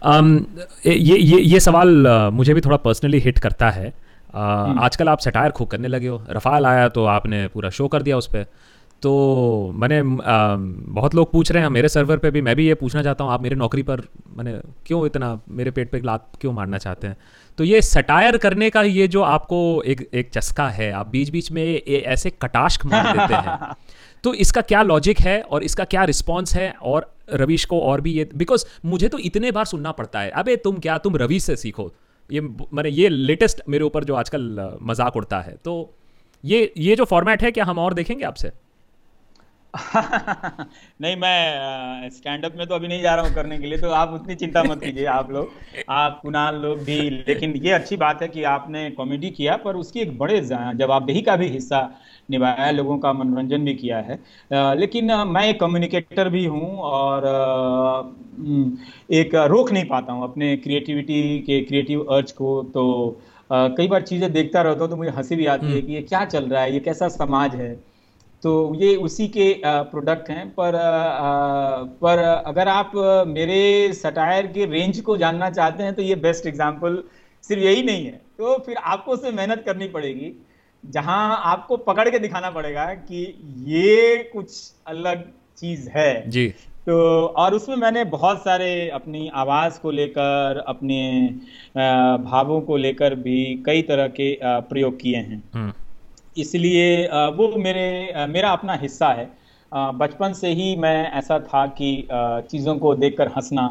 [0.07, 0.39] um,
[0.87, 5.51] ये ये ये सवाल मुझे भी थोड़ा पर्सनली हिट करता है। uh। आजकल आप सटायर
[5.51, 8.45] खूब करने लगे हो। रफाल आया तो आपने पूरा शो कर दिया उस पर
[9.03, 13.03] तो मैंने बहुत लोग पूछ रहे हैं मेरे सर्वर पे भी मैं भी ये पूछना
[13.03, 14.01] चाहता हूँ आप मेरे नौकरी पर
[14.37, 14.53] मैंने
[14.85, 17.17] क्यों इतना मेरे पेट पे लात क्यों मारना चाहते हैं?
[17.57, 21.51] तो ये सटायर करने का ये जो आपको एक एक चस्का है आप बीच बीच
[21.51, 23.73] में ऐसे कटाश मार देते हैं।
[24.23, 26.71] तो इसका क्या लॉजिक है और इसका क्या रिस्पॉन्स है?
[26.71, 30.55] और रवीश को और भी ये बिकॉज़ मुझे तो इतने बार सुनना पड़ता है। अबे
[30.55, 31.91] तुम क्या तुम रवीश से सीखो।
[32.29, 35.93] ये मैंने ये लेटेस्ट मेरे ऊपर जो आजकल मज़ाक उड़ता है। तो
[36.43, 38.51] ये ये जो फॉर्मेट है क्या हम और देखेंगे आपसे?
[41.01, 43.89] नहीं मैं स्टैंड अप में तो अभी नहीं जा रहा हूँ करने के लिए तो
[43.93, 48.21] आप उतनी चिंता मत कीजिए आप लोग आप कुणाल लोग भी लेकिन ये अच्छी बात
[48.21, 51.79] है कि आपने कॉमेडी किया पर उसकी एक बड़े जवाबदेही का भी हिस्सा
[52.29, 54.19] निभाया लोगों का मनोरंजन भी किया है
[54.75, 57.27] लेकिन मैं एक कम्युनिकेटर भी हूँ और
[59.11, 62.85] एक रोक नहीं पाता हूँ अपने क्रिएटिविटी के क्रिएटिव अर्ज़ को तो
[63.49, 66.01] कई बार चीज़ें देखता रहता हूँ तो मुझे हँसी भी आती है हम्म। कि ये
[66.03, 67.71] क्या चल रहा है ये कैसा समाज है
[68.43, 70.73] तो ये उसी के प्रोडक्ट हैं। पर
[72.01, 72.17] पर
[72.47, 72.91] अगर आप
[73.27, 77.03] मेरे सटायर के रेंज को जानना चाहते हैं तो ये बेस्ट एग्जांपल
[77.43, 80.31] सिर्फ़ यही नहीं है। तो फिर आपको उसमें मेहनत करनी पड़ेगी।
[80.83, 83.23] जहाँ आपको पकड़ के दिखाना पड़ेगा कि
[83.67, 85.23] ये कुछ अलग
[85.57, 86.47] चीज़ है। जी।
[86.87, 86.97] तो
[87.37, 91.01] और उसमें मैंने बहुत सारे अपनी आवाज़ को लेकर अपने
[92.23, 95.73] भावों को लेकर भी कई तरह के प्रयोग किए हैं। हम्म।
[96.37, 97.05] इसलिए
[97.35, 99.29] वो मेरे मेरा अपना हिस्सा है।
[99.71, 103.67] बचपन से ही मैं ऐसा था कि चीज़ों को देखकर हंसना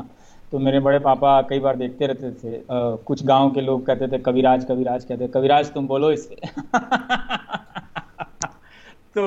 [0.52, 2.60] तो मेरे बड़े पापा कई बार देखते रहते थे।
[3.04, 6.36] कुछ गाँव के लोग कहते थे, कविराज कविराज, कहते कविराज, तुम बोलो इससे
[9.16, 9.22] तो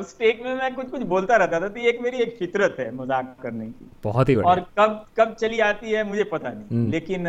[0.00, 2.90] उस टेक में मैं कुछ कुछ बोलता रहता था तो एक मेरी एक फितरत है
[2.94, 6.90] मज़ाक करने की। बहुत ही और कब कब चली आती है मुझे पता नहीं। हम्म।
[6.90, 7.28] लेकिन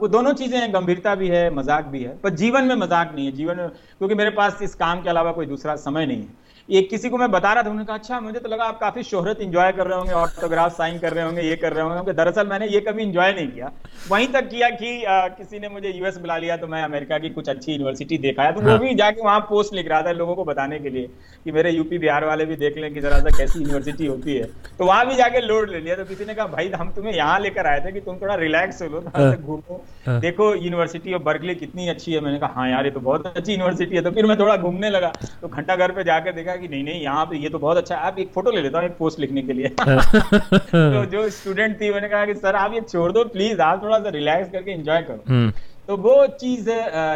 [0.00, 3.26] वो दोनों चीज़ें हैं गंभीरता भी है मज़ाक भी है। पर जीवन में मज़ाक नहीं
[3.26, 6.38] है जीवन में क्योंकि मेरे पास इस काम के अलावा कोई दूसरा समय नहीं है।
[6.70, 9.02] एक किसी को मैं बता रहा था उन्होंने कहा अच्छा मुझे तो लगा आप काफ़ी
[9.02, 12.46] शोहरत इंजॉय कर रहे होंगे ऑटोग्राफ साइन कर रहे होंगे ये कर रहे होंगे दरअसल
[12.46, 13.70] मैंने ये कभी इंजॉय नहीं किया।
[14.10, 17.30] वहीं तक किया कि आ, किसी ने मुझे यूएस बुला लिया तो मैं अमेरिका की
[17.30, 20.34] कुछ अच्छी यूनिवर्सिटी दिखाया तो हाँ। वो भी जाके वहाँ पोस्ट लिख रहा था लोगों
[20.34, 21.08] को बताने के लिए
[21.44, 24.44] कि मेरे यूपी बिहार वाले भी देख लें कि जरा सा कैसी यूनिवर्सिटी होती है।
[24.78, 27.38] तो वहाँ भी जाके लोड ले लिया। तो किसी ने कहा भाई हम तुम्हें यहाँ
[27.40, 31.22] लेकर आए थे कि तुम थोड़ा रिलैक्स हो लो हाँ। घूमो। हाँ। देखो यूनिवर्सिटी ऑफ़
[31.22, 34.10] बर्कली कितनी अच्छी है। मैंने कहा हाँ यार ये तो बहुत अच्छी यूनिवर्सिटी है। तो
[34.10, 35.12] फिर मैं थोड़ा घूमने लगा।
[35.42, 37.96] तो घंटा घर पे जाकर देखा कि नहीं नहीं यहाँ पे ये तो बहुत अच्छा
[38.08, 41.90] आप एक फ़ोटो ले लेता हूँ एक पोस्ट लिखने के लिए। तो जो स्टूडेंट थी
[41.92, 45.02] मैंने कहा कि सर आप ये छोड़ दो प्लीज़ आप थोड़ा सा रिलैक्स करके एंजॉय
[45.02, 45.52] करो। हम्म।
[45.86, 46.68] तो वो चीज़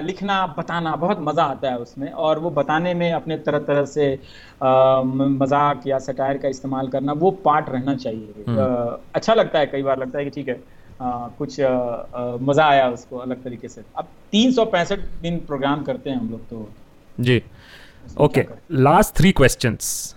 [0.04, 4.12] लिखना बताना बहुत मज़ा आता है उसमें और वो बताने में अपने तरह तरह से
[4.62, 9.82] मज़ाक या सटायर का इस्तेमाल करना वो पार्ट रहना चाहिए। हम्म। अच्छा लगता है कई
[9.82, 10.60] बार लगता है कि ठीक है
[10.94, 15.38] आ, कुछ आ, आ, मज़ा आया उसको अलग तरीके से। अब तीन सौ पैंसठ दिन
[15.46, 16.68] प्रोग्राम करते हैं हम लोग तो
[17.18, 17.42] जी।
[18.18, 20.14] ओके लास्ट थ्री क्वेश्चंस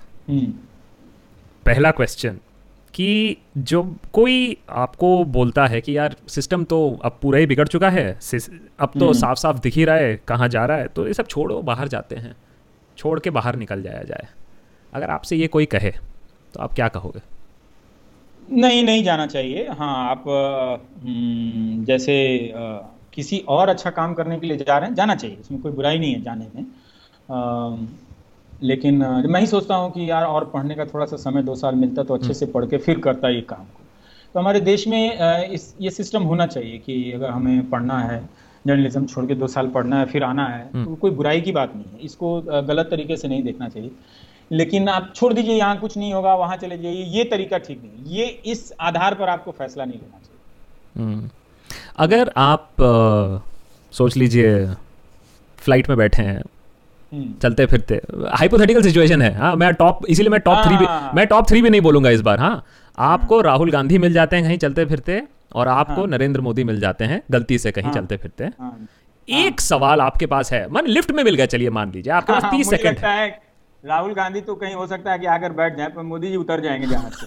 [1.66, 2.38] पहला क्वेश्चन
[2.94, 7.90] कि जो कोई आपको बोलता है कि यार सिस्टम तो अब पूरा ही बिगड़ चुका
[7.90, 8.08] है
[8.80, 11.14] अब तो हम्म। साफ़ साफ़ दिख ही रहा है कहाँ जा रहा है तो ये
[11.14, 12.36] सब छोड़ो बाहर जाते हैं।
[12.98, 14.28] छोड़ के बाहर निकल जाया जाए।
[14.94, 15.92] अगर आपसे ये कोई कहे
[16.54, 17.22] तो आप क्या कहोगे?
[18.52, 20.24] नहीं नहीं जाना चाहिए। हाँ आप
[21.04, 22.16] हम्म, जैसे
[23.14, 26.00] किसी और अच्छा काम करने के लिए जा रहे हैं जाना चाहिए। इसमें कोई बुराई
[26.00, 26.66] नहीं है जाने में।
[27.30, 28.98] लेकिन
[29.32, 32.04] मैं ही सोचता हूँ कि यार और पढ़ने का थोड़ा सा समय दो साल मिलता
[32.04, 33.84] तो अच्छे से पढ़ के फिर करता ये काम को।
[34.36, 38.20] तो हमारे देश में इस ये सिस्टम होना चाहिए कि अगर हमें पढ़ना है
[38.66, 41.76] जर्नलिज्म छोड़ के दो साल पढ़ना है फिर आना है तो कोई बुराई की बात
[41.76, 43.92] नहीं है। इसको गलत तरीके से नहीं देखना चाहिए।
[44.52, 48.16] लेकिन आप छोड़ दीजिए यहाँ कुछ नहीं होगा वहाँ चले जाइए ये तरीका ठीक नहीं
[48.18, 51.30] ये इस आधार पर आपको फैसला नहीं लेना चाहिए। हम्म।
[52.00, 53.42] अगर आप अ,
[53.94, 54.66] सोच लीजिए
[55.60, 56.57] फ़्लाइट में बैठे हैं हम्म।
[57.42, 57.96] चलते फिरते।
[58.34, 61.62] हाइपोथेटिकल सिचुएशन है। हाँ मैं टॉप इसीलिए मैं टॉप थ्री भी हाँ। मैं टॉप थ्री
[61.62, 62.64] भी नहीं बोलूँगा इस बार। हाँ
[62.98, 65.22] आपको राहुल गांधी मिल जाते हैं कहीं चलते फिरते
[65.56, 68.88] और आपको नरेंद्र मोदी मिल जाते हैं गलती से कहीं हाँ। चलते फिरते। हाँ।
[69.28, 72.44] एक सवाल आपके पास है। मन लिफ्ट में मिल गया चलिए मान लीजिए। आपके पास
[72.44, 73.28] हाँ, तीस सेकंड है
[73.84, 76.62] राहुल गांधी तो कहीं हो सकता है कि आकर बैठ जाए पर मोदी जी उतर
[76.62, 77.26] जाएँगे जहाज़ से।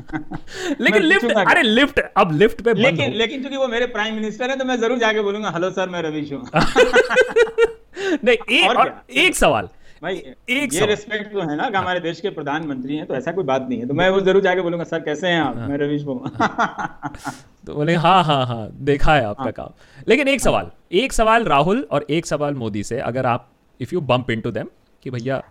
[0.80, 4.56] लेकिन लिफ्ट अरे लिफ्ट अब लिफ्ट पे लेकिन लेकिन चूँकि वो मेरे प्राइम मिनिस्टर है
[4.56, 6.42] तो मैं ज़रूर जाके बोलूँगा हेलो सर मैं रवीश हूँ।
[8.24, 9.68] नहीं एक और और एक सवाल।
[10.02, 10.14] भाई
[10.50, 13.44] एक ये रिस्पेक्ट तो है ना कि हमारे देश के प्रधानमंत्री हैं तो ऐसा कोई
[13.44, 15.56] बात नहीं है। तो मैं वो ज़रूर जाके बोलूँगा सर कैसे हैं आप?
[15.58, 17.10] मैं रवीश बोलूँगा
[17.66, 21.44] तो बोले हाँ हाँ हाँ देखा है आपका हाँ। काम। लेकिन एक सवाल एक सवाल
[21.46, 23.48] राहुल और एक सवाल मोदी से अगर आप
[23.80, 24.68] if you bump into them
[25.04, 25.42] कि भैया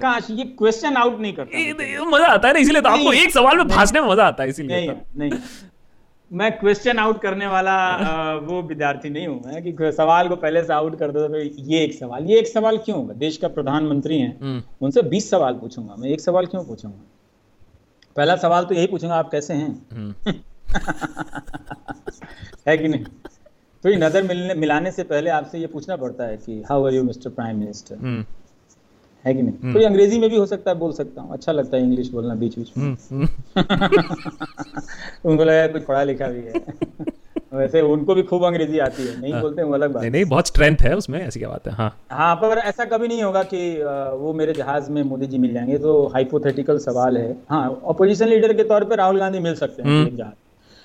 [0.00, 3.56] काश ये क्वेश्चन आउट नहीं करता मज़ा आता है ना इसीलिए तो आपको एक सवाल
[3.56, 5.30] में भाषने में मज़ा आता है इसीलिए नहीं तो। नहीं
[6.30, 7.96] मैं क्वेश्चन आउट करने वाला
[8.36, 11.84] वो विद्यार्थी नहीं हूँ मैं कि सवाल को पहले से आउट कर दो तो ये
[11.84, 13.14] एक सवाल। ये एक सवाल क्यों होगा?
[13.14, 16.98] देश का प्रधानमंत्री हैं हम्म, उनसे बीस सवाल पूछूँगा मैं। एक सवाल क्यों पूछूँगा?
[18.16, 19.86] पहला सवाल तो यही पूछूँगा आप कैसे हैं?
[19.92, 20.14] हम्म,
[22.68, 23.04] है कि नहीं?
[23.84, 26.92] तो ये नज़र मिलने मिलाने से पहले आपसे ये पूछना पड़ता है कि how are
[26.92, 28.24] you mister prime minister
[29.26, 29.72] है कि नहीं?
[29.72, 32.34] तो अंग्रेज़ी में भी हो सकता है बोल सकता हूँ। अच्छा लगता है इंग्लिश बोलना
[32.34, 33.28] बीच बीच में। हम्म, हम्म,
[35.24, 36.52] उनको लगा कुछ पढ़ा लिखा भी है।
[37.54, 40.46] वैसे उनको भी खूब अंग्रेज़ी आती है। नहीं बोलते वो अलग बात नहीं नहीं बहुत
[40.46, 41.72] स्ट्रेंथ है उसमें ऐसी क्या बात है?
[41.74, 43.82] हाँ। हाँ पर ऐसा कभी नहीं होगा कि
[44.16, 48.52] वो मेरे जहाज़ में मोदी जी मिल जाएँगे। तो हाइपोथेटिकल सवाल है। हाँ ऑपोजिशन लीडर
[48.52, 50.34] के तौर पर राहुल गांधी मिल सकते हैं। जहाज़।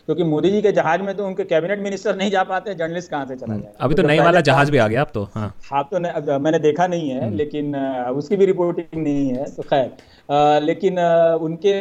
[0.06, 3.26] क्योंकि मोदी जी के जहाज़ में तो उनके कैबिनेट मिनिस्टर नहीं जा पाते जर्नलिस्ट कहाँ
[3.26, 3.78] से चला जाएगा?
[3.80, 6.30] अभी तो जब नई वाला जहाज़ भी आ गया अब तो हाँ। हाँ तो अब
[6.42, 7.76] मैंने देखा नहीं है लेकिन
[8.16, 11.00] उसकी भी रिपोर्टिंग नहीं है तो खैर। लेकिन
[11.42, 11.74] उनके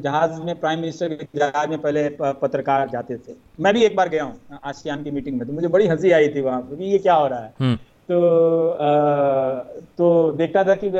[0.00, 4.08] जहाज़ में प्राइम मिनिस्टर के जहाज़ में पहले पत्रकार जाते थे। मैं भी एक बार
[4.08, 6.98] गया हूँ आसियान की मीटिंग में तो मुझे बड़ी हँसी आई थी वहाँ पर ये
[6.98, 7.76] क्या हो रहा है। हम्म,
[8.08, 10.90] तो अ, तो देखता था कि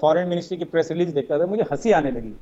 [0.00, 2.34] फॉरेन मिनिस्ट्री की प्रेस रिलीज़ देखता था मुझे हँसी आने लगी।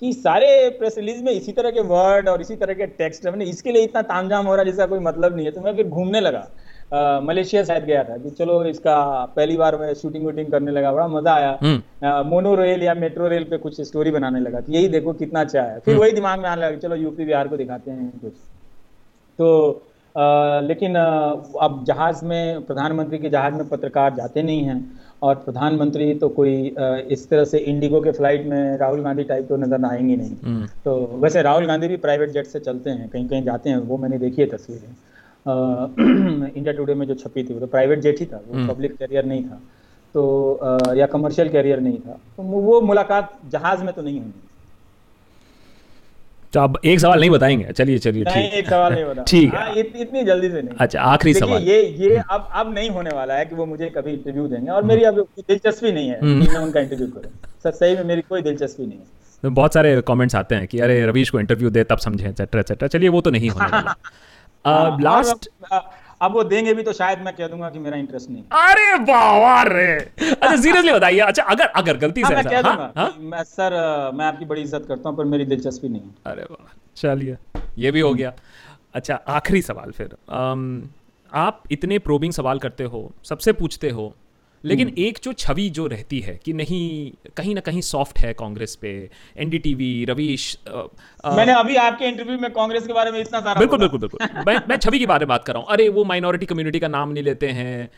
[0.00, 3.44] कि सारे प्रेस रिलीज़ में इसी तरह के वर्ड और इसी तरह के टेक्स्ट मैंने
[3.44, 5.88] इसके लिए इतना तामझाम हो रहा है जिसका कोई मतलब नहीं है। तो मैं फिर
[5.88, 10.70] घूमने लगा। मलेशिया शायद गया था। कि चलो इसका पहली बार मैं शूटिंग वूटिंग करने
[10.72, 14.60] लगा। बड़ा मज़ा आया। हम्म, मोनो रेल या मेट्रो रेल पे कुछ स्टोरी बनाने लगा।
[14.60, 17.48] कि यही देखो कितना अच्छा है। फिर वही दिमाग में आने लगा चलो यूपी बिहार
[17.48, 18.32] को दिखाते हैं कुछ।
[19.38, 19.48] तो
[20.16, 20.94] अ, लेकिन
[21.60, 26.52] अब जहाज़ में प्रधानमंत्री के जहाज़ में पत्रकार जाते नहीं हैं। और प्रधानमंत्री तो कोई
[27.12, 30.66] इस तरह से इंडिगो के फ़्लाइट में राहुल गांधी टाइप तो नज़र आएँगे नहीं। हम्म,
[30.84, 33.96] तो वैसे राहुल गांधी भी प्राइवेट जेट से चलते हैं कहीं कहीं जाते हैं वो
[33.96, 34.94] मैंने देखी है तस्वीरें।
[36.56, 38.96] इंडिया टुडे में जो छपी थी वो तो प्राइवेट जेट ही था वो हम्म। पब्लिक
[38.96, 39.60] कैरियर नहीं था।
[40.14, 44.32] तो या कमर्शियल कैरियर नहीं था। तो वो मुलाकात जहाज़ में तो नहीं होनी
[46.52, 49.60] तो आप एक सवाल नहीं बताएँगे। चलिए चलिए ठीक। एक सवाल नहीं बता ठीक है।
[49.60, 53.10] हाँ, इत, इतनी जल्दी से नहीं। अच्छा आखिरी सवाल। ये ये अब अब नहीं होने
[53.10, 56.44] वाला है कि वो मुझे कभी इंटरव्यू देंगे और मेरी अब दिलचस्पी नहीं है हम्म।
[56.44, 57.30] कि मैं उनका इंटरव्यू करूँ।
[57.62, 59.04] सर सही में मेरी कोई दिलचस्पी नहीं है।
[59.42, 62.60] तो बहुत सारे कमेंट्स आते हैं कि अरे रवीश को इंटरव्यू दे तब समझे एक्सेट्रा
[62.60, 63.94] एक्सेट्रा चलिए वो तो नहीं होने वाला।
[65.00, 65.48] लास्ट
[66.22, 69.62] अब- वो देंगे भी तो शायद मैं कह दूँगा कि मेरा इंटरेस्ट नहीं। अरे वाह
[69.62, 69.92] रे।
[70.30, 73.14] अच्छा सीरियसली बताइए। अच्छा अगर अगर गलती हाँ, से मैं कह हाँ, दूँगा हाँ?
[73.20, 73.72] मैं सर
[74.14, 77.36] मैं आपकी बड़ी इज़्ज़त करता हूँ पर मेरी दिलचस्पी नहीं है। अरे वाह चलिए।
[77.78, 78.32] ये भी हो गया।
[78.94, 80.16] अच्छा आखिरी सवाल फिर।
[81.32, 84.14] आप इतने प्रोबिंग सवाल करते हो सबसे पूछते हो
[84.64, 86.80] लेकिन एक जो छवि जो रहती है कि नहीं
[87.36, 88.90] कहीं ना कहीं सॉफ्ट है कांग्रेस पे
[89.36, 94.00] एनडीटीवी रवीश मैंने अभी आपके इंटरव्यू में कांग्रेस के बारे में इतना सारा बिल्कुल बिल्कुल
[94.00, 96.78] बिल्कुल। मैं मैं छवि के बारे में बात कर रहा हूँ। अरे वो माइनॉरिटी कम्युनिटी
[96.80, 97.90] का नाम नहीं लेते हैं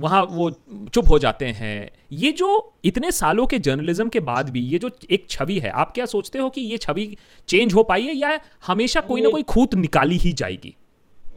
[0.00, 0.50] वहाँ वो
[0.94, 2.48] चुप हो जाते हैं। ये जो
[2.84, 6.38] इतने सालों के जर्नलिज्म के बाद भी ये जो एक छवि है आप क्या सोचते
[6.38, 7.06] हो कि ये छवि
[7.48, 10.74] चेंज हो पाई है या हमेशा कोई ना कोई खूत निकाली ही जाएगी?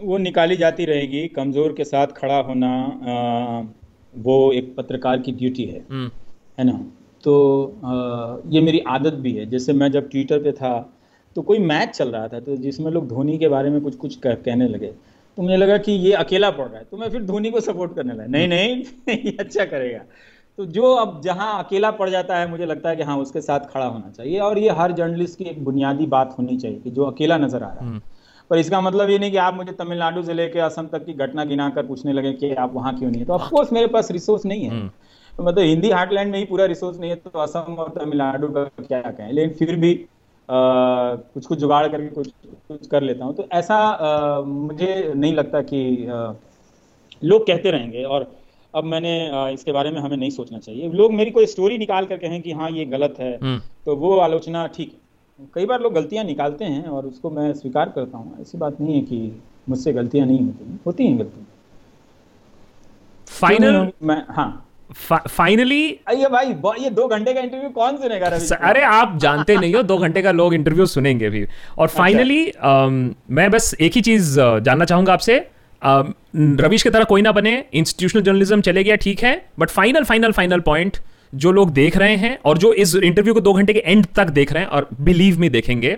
[0.01, 2.69] वो निकाली जाती रहेगी कमज़ोर के साथ खड़ा होना
[4.13, 6.09] वो एक पत्रकार की ड्यूटी है। हम्म,
[6.57, 6.79] है ना?
[7.23, 7.33] तो
[7.83, 10.95] अ, ये मेरी आदत भी है। जैसे मैं जब ट्विटर पे था
[11.35, 14.15] तो कोई मैच चल रहा था तो जिसमें लोग धोनी के बारे में कुछ कुछ
[14.15, 14.87] कह, कहने लगे
[15.37, 17.95] तो मुझे लगा कि ये अकेला पड़ रहा है तो मैं फिर धोनी को सपोर्ट
[17.95, 18.83] करने लगा। नहीं नहीं
[19.25, 19.99] ये अच्छा करेगा।
[20.57, 23.59] तो जो अब जहाँ अकेला पड़ जाता है मुझे लगता है कि हाँ उसके साथ
[23.59, 27.03] खड़ा होना चाहिए। और ये हर जर्नलिस्ट की एक बुनियादी बात होनी चाहिए कि जो
[27.03, 27.91] अकेला नज़र आ रहा है।
[28.49, 31.43] पर इसका मतलब ये नहीं कि आप मुझे तमिलनाडु से लेकर असम तक की घटना
[31.45, 34.45] गिना कर पूछने लगे कि आप वहाँ क्यों नहीं है। तो ऑफकोर्स मेरे पास रिसोर्स
[34.45, 34.87] नहीं है।
[35.33, 38.63] तो मतलब हिंदी हार्टलैंड में ही पूरा रिसोर्स नहीं है तो असम और तमिलनाडु का
[38.63, 39.31] क्या कहें?
[39.31, 39.93] लेकिन फिर भी
[40.49, 40.55] आ,
[41.33, 42.27] कुछ कुछ जुगाड़ करके कुछ
[42.67, 46.33] कुछ कर लेता हूँ। तो ऐसा आ, मुझे नहीं लगता कि आ,
[47.23, 48.31] लोग कहते रहेंगे और
[48.73, 49.11] अब मैंने
[49.53, 52.51] इसके बारे में हमें नहीं सोचना चाहिए। लोग मेरी कोई स्टोरी निकाल कर कहें कि
[52.51, 54.99] हाँ ये गलत है हम्म। तो वो आलोचना ठीक है।
[55.39, 58.95] कई बार लोग गलतियाँ निकालते हैं और उसको मैं स्वीकार करता हूँ। ऐसी बात नहीं
[58.95, 61.45] है कि मुझसे गलतियाँ नहीं होती होती हैं गलतियाँ।
[63.29, 64.65] फाइनल मैं हाँ।
[65.27, 65.81] फाइनली
[66.11, 66.47] ये भाई
[66.83, 70.21] ये दो घंटे का इंटरव्यू कौन सुनेगा रवि अरे आप जानते नहीं हो दो घंटे
[70.21, 71.45] का लोग इंटरव्यू सुनेंगे भी।
[71.77, 72.77] और फाइनली अच्छा।
[73.29, 75.37] मैं बस एक ही चीज़ जानना चाहूँगा आपसे।
[76.61, 80.31] रविश की तरह कोई ना बने इंस्टीट्यूशनल जर्नलिज्म चले गया ठीक है। But final final
[80.31, 80.97] final point
[81.35, 84.29] जो लोग देख रहे हैं और जो इस इंटरव्यू को दो घंटे के एंड तक
[84.29, 85.97] देख रहे हैं और बिलीव में देखेंगे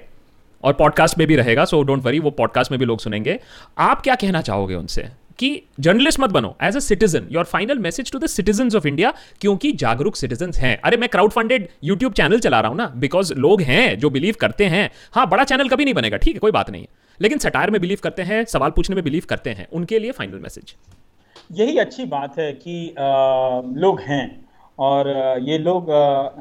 [0.63, 3.39] और पॉडकास्ट में भी रहेगा सो डोंट वरी वो पॉडकास्ट में भी लोग सुनेंगे।
[3.77, 5.07] आप क्या कहना चाहोगे उनसे?
[5.39, 9.13] कि जर्नलिस्ट मत बनो as a citizen your final message to the citizen of India
[9.41, 13.33] क्योंकि जागरूक सिटीजन हैं। अरे मैं क्राउड फंडेड यूट्यूब चैनल चला रहा हूँ ना बिकॉज़
[13.33, 16.51] लोग हैं जो बिलीव करते हैं। हाँ बड़ा चैनल कभी नहीं बनेगा ठीक है कोई
[16.51, 16.85] बात नहीं।
[17.21, 20.39] लेकिन सटायर में बिलीव करते हैं सवाल पूछने में बिलीव करते हैं उनके लिए फाइनल
[20.39, 20.75] मैसेज
[21.51, 23.03] यही अच्छी बात है कि आ,
[23.81, 24.45] लोग हैं
[24.81, 25.07] और
[25.41, 25.91] ये लोग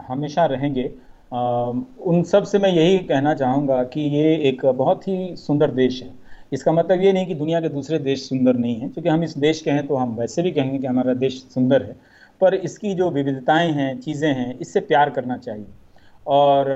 [0.08, 0.84] हमेशा रहेंगे।
[1.32, 6.10] उन सबसे मैं यही कहना चाहूँगा कि ये एक बहुत ही सुंदर देश है।
[6.52, 9.36] इसका मतलब ये नहीं कि दुनिया के दूसरे देश सुंदर नहीं हैं, क्योंकि हम इस
[9.38, 11.96] देश के हैं तो हम वैसे भी कहेंगे कि हमारा देश सुंदर है।
[12.40, 15.66] पर इसकी जो विविधताएँ हैं, चीज़ें हैं, इससे प्यार करना चाहिए।
[16.26, 16.74] और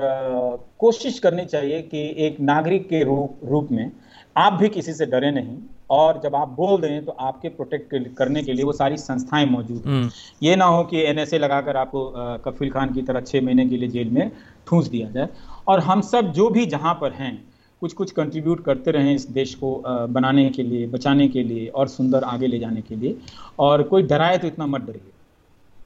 [0.79, 3.91] कोशिश करनी चाहिए कि एक नागरिक के रूप रूप में
[4.37, 5.57] आप भी किसी से डरे नहीं।
[5.89, 9.77] और जब आप बोल हैं तो आपके प्रोटेक्ट करने के लिए वो सारी संस्थाएँ मौजूद
[9.77, 10.09] हैं। हम्म।
[10.43, 12.05] ये ना हो कि एनएसए लगाकर आपको
[12.45, 14.31] कफिल खान की तरह छः महीने के लिए जेल में
[14.67, 15.27] ठूंस दिया जाए।
[15.67, 17.33] और हम सब जो भी जहाँ पर हैं
[17.81, 21.87] कुछ कुछ कंट्रीब्यूट करते रहें इस देश को बनाने के लिए बचाने के लिए और
[21.87, 23.17] सुंदर आगे ले जाने के लिए।
[23.59, 25.11] और कोई डराए तो इतना मत डरिए।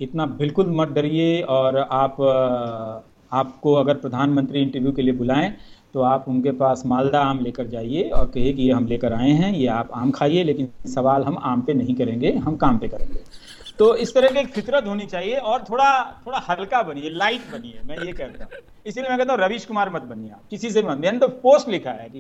[0.02, 2.22] इतना बिल्कुल मत डरिए और आप
[3.32, 5.54] आपको अगर प्रधानमंत्री इंटरव्यू के लिए बुलाएँ
[5.94, 9.30] तो आप उनके पास मालदा आम लेकर जाइए और कहिए कि ये हम लेकर आए
[9.32, 12.88] हैं, ये आप आम खाइए, लेकिन सवाल हम आम पे नहीं करेंगे, हम काम पे
[12.88, 13.20] करेंगे।
[13.80, 15.90] तो इस तरह की फितरत होनी चाहिए और थोड़ा
[16.26, 19.90] थोड़ा हल्का बनिए लाइट बनिए, मैं ये कहता हूँ। इसीलिए मैं कहता हूँ, रविश कुमार
[19.90, 22.20] मत बनिए आप, किसी से मत, मैंने तो पोस्ट लिखा है कि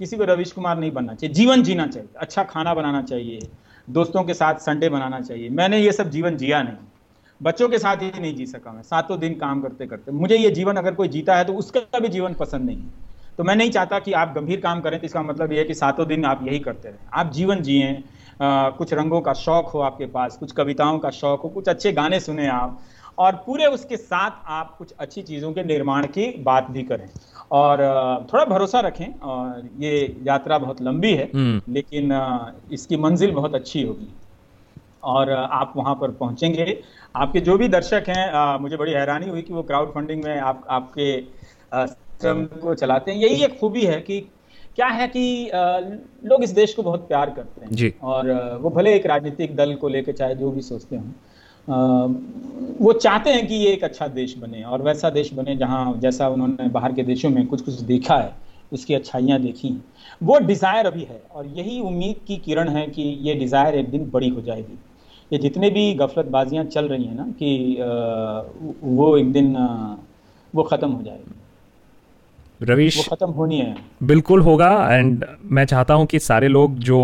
[0.00, 3.48] किसी को रविश कुमार नहीं बनना चाहिए, जीवन जीना चाहिए अच्छा खाना बनाना चाहिए,
[3.88, 6.76] दोस्तों के साथ संडे बनाना चाहिए, मैंने ये सब जीवन जिया नहीं।
[7.40, 10.50] बच्चों के साथ ही नहीं जी सका मैं सातों दिन काम करते करते। मुझे ये
[10.50, 13.06] जीवन अगर कोई जीता है तो उसका भी जीवन पसंद नहीं है।
[13.38, 15.74] तो मैं नहीं चाहता कि आप गंभीर काम करें तो इसका मतलब ये है कि
[15.74, 18.02] सातों दिन आप यही करते रहें। आप जीवन जिए
[18.42, 22.20] कुछ रंगों का शौक हो आपके पास कुछ कविताओं का शौक हो कुछ अच्छे गाने
[22.20, 22.78] सुने आप
[23.18, 27.08] और पूरे उसके साथ आप कुछ अच्छी चीज़ों के निर्माण की बात भी करें।
[27.52, 27.78] और
[28.32, 32.12] थोड़ा भरोसा रखें और ये यात्रा बहुत लंबी है हम्म। लेकिन
[32.72, 34.08] इसकी मंजिल बहुत अच्छी होगी।
[35.04, 36.64] और आप वहाँ पर पहुँचेंगे
[37.14, 40.38] आपके जो भी दर्शक हैं आ, मुझे बड़ी हैरानी हुई कि वो क्राउड फंडिंग में
[40.38, 41.20] आप आपके
[41.72, 44.20] श्रम को चलाते हैं। यही एक खूबी है कि
[44.78, 45.50] क्या है कि
[46.24, 48.30] लोग इस देश को बहुत प्यार करते हैं। जी। और
[48.62, 51.08] वो भले एक राजनीतिक दल को लेकर चाहे जो भी सोचते हों
[52.80, 56.28] वो चाहते हैं कि ये एक अच्छा देश बने और वैसा देश बने जहाँ जैसा
[56.28, 58.32] उन्होंने बाहर के देशों में कुछ कुछ देखा है
[58.72, 59.84] उसकी अच्छाइयाँ देखी हैं।
[60.22, 64.08] वो डिज़ायर अभी है और यही उम्मीद की किरण है कि ये डिज़ायर एक दिन
[64.10, 64.78] बड़ी हो जाएगी।
[65.30, 67.50] ये जितने भी गफलतबाजियाँ चल रही हैं ना कि
[68.84, 69.54] वो एक दिन
[70.54, 76.18] वो ख़त्म हो जाएगी। रवीश खत्म होनी है। बिल्कुल होगा एंड मैं चाहता हूँ कि
[76.20, 76.98] सारे लोग जो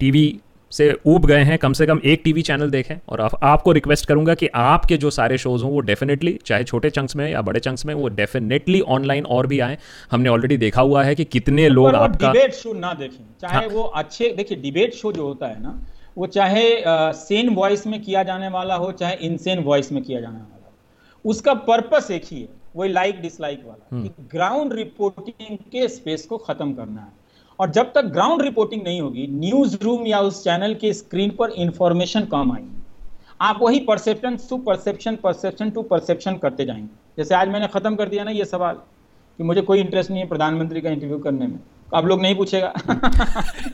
[0.00, 0.40] टीवी
[0.72, 4.06] से ऊब गए हैं कम से कम एक टीवी चैनल देखें और आप, आपको रिक्वेस्ट
[4.06, 7.60] करूँगा कि आपके जो सारे शोज़ हों वो डेफिनेटली चाहे छोटे चंक्स में या बड़े
[7.60, 9.76] चंक्स में वो डेफिनेटली ऑनलाइन और भी आए।
[10.10, 13.66] हमने ऑलरेडी देखा हुआ है कि कितने लोग आपका डिबेट शो ना देखें। चाहे हाँ,
[13.66, 15.78] वो अच्छे देखिए डिबेट शो जो होता है ना
[16.16, 16.68] वो चाहे
[17.14, 21.30] सेन वॉइस में किया जाने वाला हो चाहे इनसेन वॉइस में किया जाने वाला हो।
[21.30, 26.36] उसका पर्पस एक ही है वही लाइक डिसलाइक वाला। कि ग्राउंड रिपोर्टिंग के स्पेस को
[26.38, 27.12] खत्म करना है।
[27.58, 31.50] और जब तक ग्राउंड रिपोर्टिंग नहीं होगी न्यूज़ रूम या उस चैनल के स्क्रीन पर
[31.50, 32.82] इंफॉर्मेशन कम आएँगी।
[33.40, 36.88] आप वही perception to perception perception to perception करते जाएँगे।
[37.18, 38.74] जैसे आज मैंने खत्म कर दिया ना ये सवाल
[39.38, 41.58] कि मुझे कोई इंटरेस्ट नहीं है प्रधानमंत्री का इंटरव्यू करने में।
[41.94, 42.72] अब लोग नहीं पूछेगा।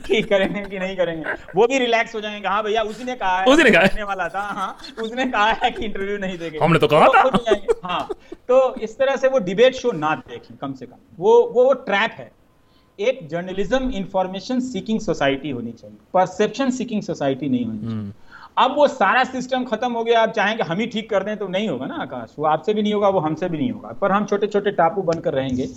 [0.07, 3.39] कि करेंगे कि नहीं करेंगे। वो भी रिलैक्स हो जाएँगे हाँ भैया उसी ने कहा
[3.39, 6.79] है उसी ने कहा वाला था हाँ उसने कहा है कि इंटरव्यू नहीं देंगे। हमने
[6.79, 7.29] तो कहा था।
[7.87, 8.09] हाँ
[8.47, 12.11] तो इस तरह से वो डिबेट शो ना देखें कम से कम। वो वो ट्रैप
[12.11, 12.31] है।
[12.99, 18.13] एक जर्नलिज्म इंफॉर्मेशन सीकिंग सोसाइटी होनी चाहिए। परसेप्शन सीकिंग सोसाइटी नहीं होनी चाहिए। हम्म।
[18.57, 21.47] अब वो सारा सिस्टम खत्म हो गया आप चाहेंगे हम ही ठीक कर दें तो
[21.47, 24.11] नहीं होगा ना आकाश। वो आपसे भी नहीं होगा वो हमसे भी नहीं होगा। पर
[24.11, 25.67] हम छोटे छोटे टापू बनकर रहेंगे।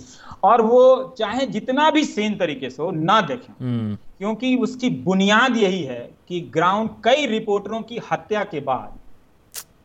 [0.43, 5.57] और वो चाहे जितना भी सेन तरीके से हो ना देखें। हम्म। क्योंकि उसकी बुनियाद
[5.57, 8.99] यही है कि ग्राउंड कई रिपोर्टरों की हत्या के बाद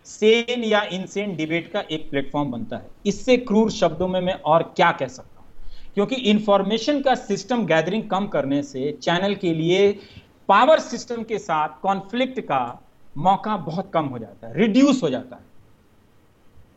[0.05, 4.63] सेन या इनसेन डिबेट का एक प्लेटफॉर्म बनता है। इससे क्रूर शब्दों में मैं और
[4.77, 5.47] क्या कह सकता हूँ?
[5.95, 9.99] क्योंकि इंफॉर्मेशन का सिस्टम गैदरिंग कम करने से चैनल के लिए
[10.51, 12.61] पावर सिस्टम के साथ कॉन्फ्लिक्ट का
[13.19, 15.43] मौका बहुत कम हो जाता है रिड्यूस हो जाता है।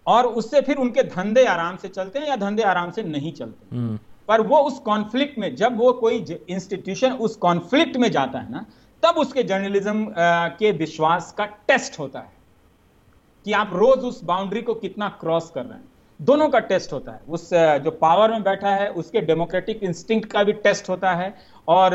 [0.08, 3.76] और उससे फिर उनके धंधे आराम से चलते हैं या धंधे आराम से नहीं चलते।
[3.76, 6.18] हम्म। पर वो उस कॉन्फ्लिक्ट में जब वो कोई
[6.50, 8.66] इंस्टीट्यूशन उस कॉन्फ्लिक्ट में जाता है ना
[9.04, 10.14] तब उसके जर्नलिज्म
[10.60, 12.32] के विश्वास का टेस्ट होता है
[13.46, 15.88] कि आप रोज उस बाउंड्री को कितना क्रॉस कर रहे हैं।
[16.20, 20.44] दोनों का टेस्ट होता है। उस जो पावर में बैठा है उसके डेमोक्रेटिक इंस्टिंक्ट का
[20.44, 21.34] भी टेस्ट होता है।
[21.68, 21.92] और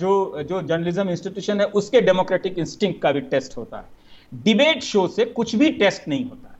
[0.00, 3.84] जो जो जर्नलिज्म इंस्टीट्यूशन है उसके डेमोक्रेटिक इंस्टिंक्ट का भी टेस्ट होता है।
[4.34, 6.58] डिबेट शो से कुछ भी टेस्ट नहीं होता है।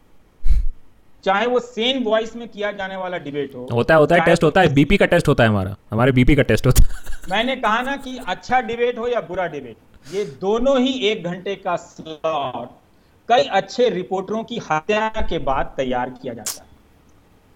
[1.24, 4.44] चाहे वो सेम वॉइस में किया जाने वाला डिबेट हो होता है होता है टेस्ट
[4.44, 7.56] होता है बीपी का टेस्ट होता है हमारा। हमारे बीपी का टेस्ट होता है। मैंने
[7.56, 9.76] कहा ना कि अच्छा डिबेट हो या बुरा डिबेट
[10.14, 12.68] ये दोनों ही एक घंटे का स्लॉट
[13.28, 16.68] कई अच्छे रिपोर्टरों की हत्या के बाद तैयार किया जाता है।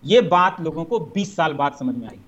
[0.04, 2.18] ये बात लोगों को 20 साल बाद समझ में आई।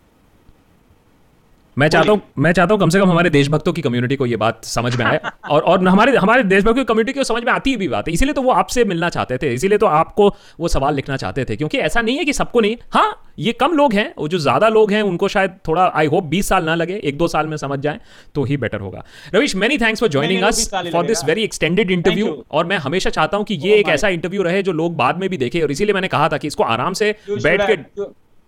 [1.77, 4.37] मैं चाहता हूँ मैं चाहता हूँ कम से कम हमारे देशभक्तों की कम्युनिटी को ये
[4.37, 5.19] बात समझ में आए।
[5.51, 8.35] और और हमारे हमारे देशभक्तों की कम्युनिटी को समझ में आती भी बात है। इसीलिए
[8.35, 10.29] तो वो आपसे मिलना चाहते थे इसीलिए तो आपको
[10.61, 13.73] वो सवाल लिखना चाहते थे। क्योंकि ऐसा नहीं है कि सबको नहीं। हाँ ये कम
[13.73, 16.75] लोग हैं वो जो ज़्यादा लोग हैं उनको शायद थोड़ा आई होप बीस साल ना
[16.75, 18.01] लगे एक दो साल में समझ जाए
[18.35, 19.05] तो ही बेटर होगा।
[19.35, 23.37] Ravish many thanks for joining us for this very extended interview और मैं हमेशा चाहता
[23.37, 25.71] हूँ कि ये oh एक ऐसा इंटरव्यू रहे जो लोग बाद में भी देखे। और
[25.71, 27.77] इसीलिए मैंने कहा था कि इसको आराम से बैठ के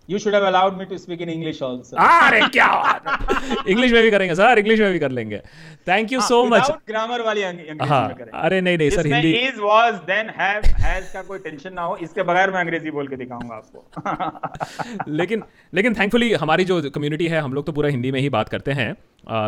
[0.08, 1.96] You should have allowed me to speak in English also.
[2.02, 2.68] अरे क्या
[3.68, 5.38] इंग्लिश में भी करेंगे सर इंग्लिश में भी कर लेंगे।
[5.88, 9.32] Thank you so much grammar वाली इंग्लिश हाँ, में करेंगे। अरे नहीं नहीं sir Hindi
[9.38, 13.08] is was then have has का कोई टेंशन ना हो इसके बगैर मैं अंग्रेज़ी बोल
[13.08, 15.42] के दिखाऊँगा आपको। लेकिन
[15.74, 18.72] लेकिन थैंकफुली हमारी जो कम्युनिटी है हम लोग तो पूरा हिंदी में ही बात करते
[18.80, 18.94] हैं।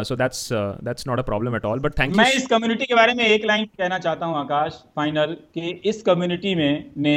[0.04, 0.48] So that's
[0.84, 3.24] that's not a problem at all but thank you मैं इस कम्युनिटी के बारे में
[3.26, 7.16] एक लाइन कहना चाहता हूँ आकाश फाइनल कि इस कम्युनिटी में ने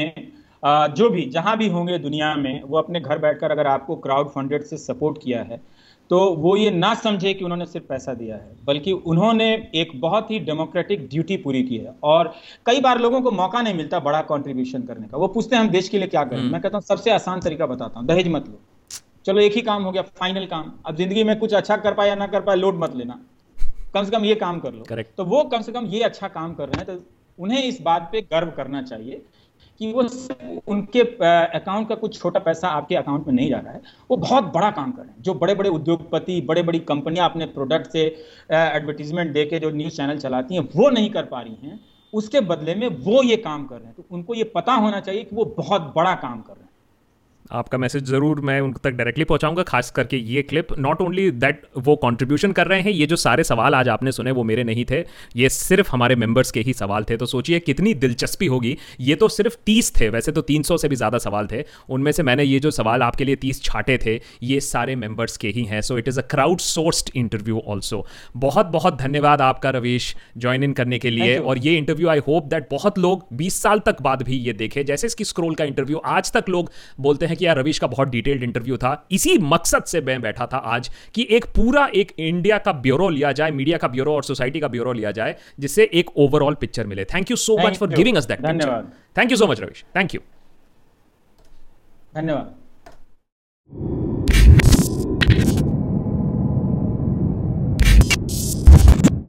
[0.63, 4.63] जो भी जहाँ भी होंगे दुनिया में वो अपने घर बैठकर अगर आपको क्राउड फंडेड
[4.63, 5.61] से सपोर्ट किया है
[6.09, 9.45] तो वो ये ना समझे कि उन्होंने सिर्फ़ पैसा दिया है बल्कि उन्होंने
[9.75, 12.33] एक बहुत ही डेमोक्रेटिक ड्यूटी पूरी की है। और
[12.65, 15.69] कई बार लोगों को मौका नहीं मिलता बड़ा कंट्रीब्यूशन करने का। वो पूछते हैं हम
[15.69, 16.39] देश के लिए क्या करें?
[16.39, 18.59] हम्म। मैं कहता हूँ सबसे आसान तरीका बताता हूँ दहेज मत लो।
[19.25, 22.09] चलो एक ही काम हो गया फाइनल काम। अब ज़िंदगी में कुछ अच्छा कर पाए
[22.09, 23.19] या ना कर पाए लोड मत लेना।
[23.93, 25.15] कम से कम ये काम कर लो। Correct.
[25.17, 27.03] तो वो कम से कम ये अच्छा काम कर रहे हैं तो
[27.39, 29.21] उन्हें इस बात पे गर्व करना चाहिए
[29.83, 30.03] कि वो
[30.67, 31.01] उनके
[31.55, 33.81] अकाउंट का कुछ छोटा पैसा आपके अकाउंट में नहीं जा रहा है।
[34.11, 37.45] वो बहुत बड़ा काम कर रहे हैं। जो बड़े बड़े उद्योगपति बड़े बड़ी कंपनियाँ अपने
[37.45, 38.03] प्रोडक्ट से
[38.51, 41.79] एडवर्टीजमेंट दे के जो न्यूज़ चैनल चलाती हैं, वो नहीं कर पा रही हैं।
[42.13, 45.23] उसके बदले में वो ये काम कर रहे हैं। तो उनको ये पता होना चाहिए
[45.23, 46.62] कि वो बहुत बड़ा काम कर रहे हैं।
[47.51, 51.61] आपका मैसेज ज़रूर मैं उन तक डायरेक्टली पहुंचाऊँगा खास करके ये क्लिप नॉट ओनली दैट
[51.77, 54.85] वो कंट्रीब्यूशन कर रहे हैं ये जो सारे सवाल आज आपने सुने वो मेरे नहीं
[54.91, 55.03] थे।
[55.35, 59.27] ये सिर्फ़ हमारे मेंबर्स के ही सवाल थे। तो सोचिए कितनी दिलचस्पी होगी। ये तो
[59.29, 62.43] सिर्फ़ तीस थे वैसे तो तीन सौ से भी ज़्यादा सवाल थे। उनमें से मैंने
[62.43, 65.97] ये जो सवाल आपके लिए तीस छाटे थे ये सारे मेंबर्स के ही हैं। So
[65.97, 68.05] it is a crowd sourced interview also
[68.37, 72.45] बहुत बहुत धन्यवाद आपका रवीश ज्वाइन इन करने के लिए। और ये इंटरव्यू आई होप
[72.45, 76.01] दैट बहुत लोग बीस साल तक बाद भी ये देखे। जैसे इसकी स्क्रोल का इंटरव्यू
[76.07, 79.83] आज तक लोग बोलते हैं कि यार रवीश का बहुत डिटेल्ड इंटरव्यू था। इसी मकसद
[79.83, 83.77] से मैं बैठा था आज कि एक पूरा एक इंडिया का ब्यूरो लिया जाए मीडिया
[83.77, 87.37] का ब्यूरो और सोसाइटी का ब्यूरो लिया जाए जिससे एक ओवरऑल पिक्चर मिले। Thank you
[87.37, 89.83] so much for giving us that धन्यवाद। Thank you so much Ravish.
[89.95, 90.21] Thank you
[92.15, 94.02] धन्यवाद।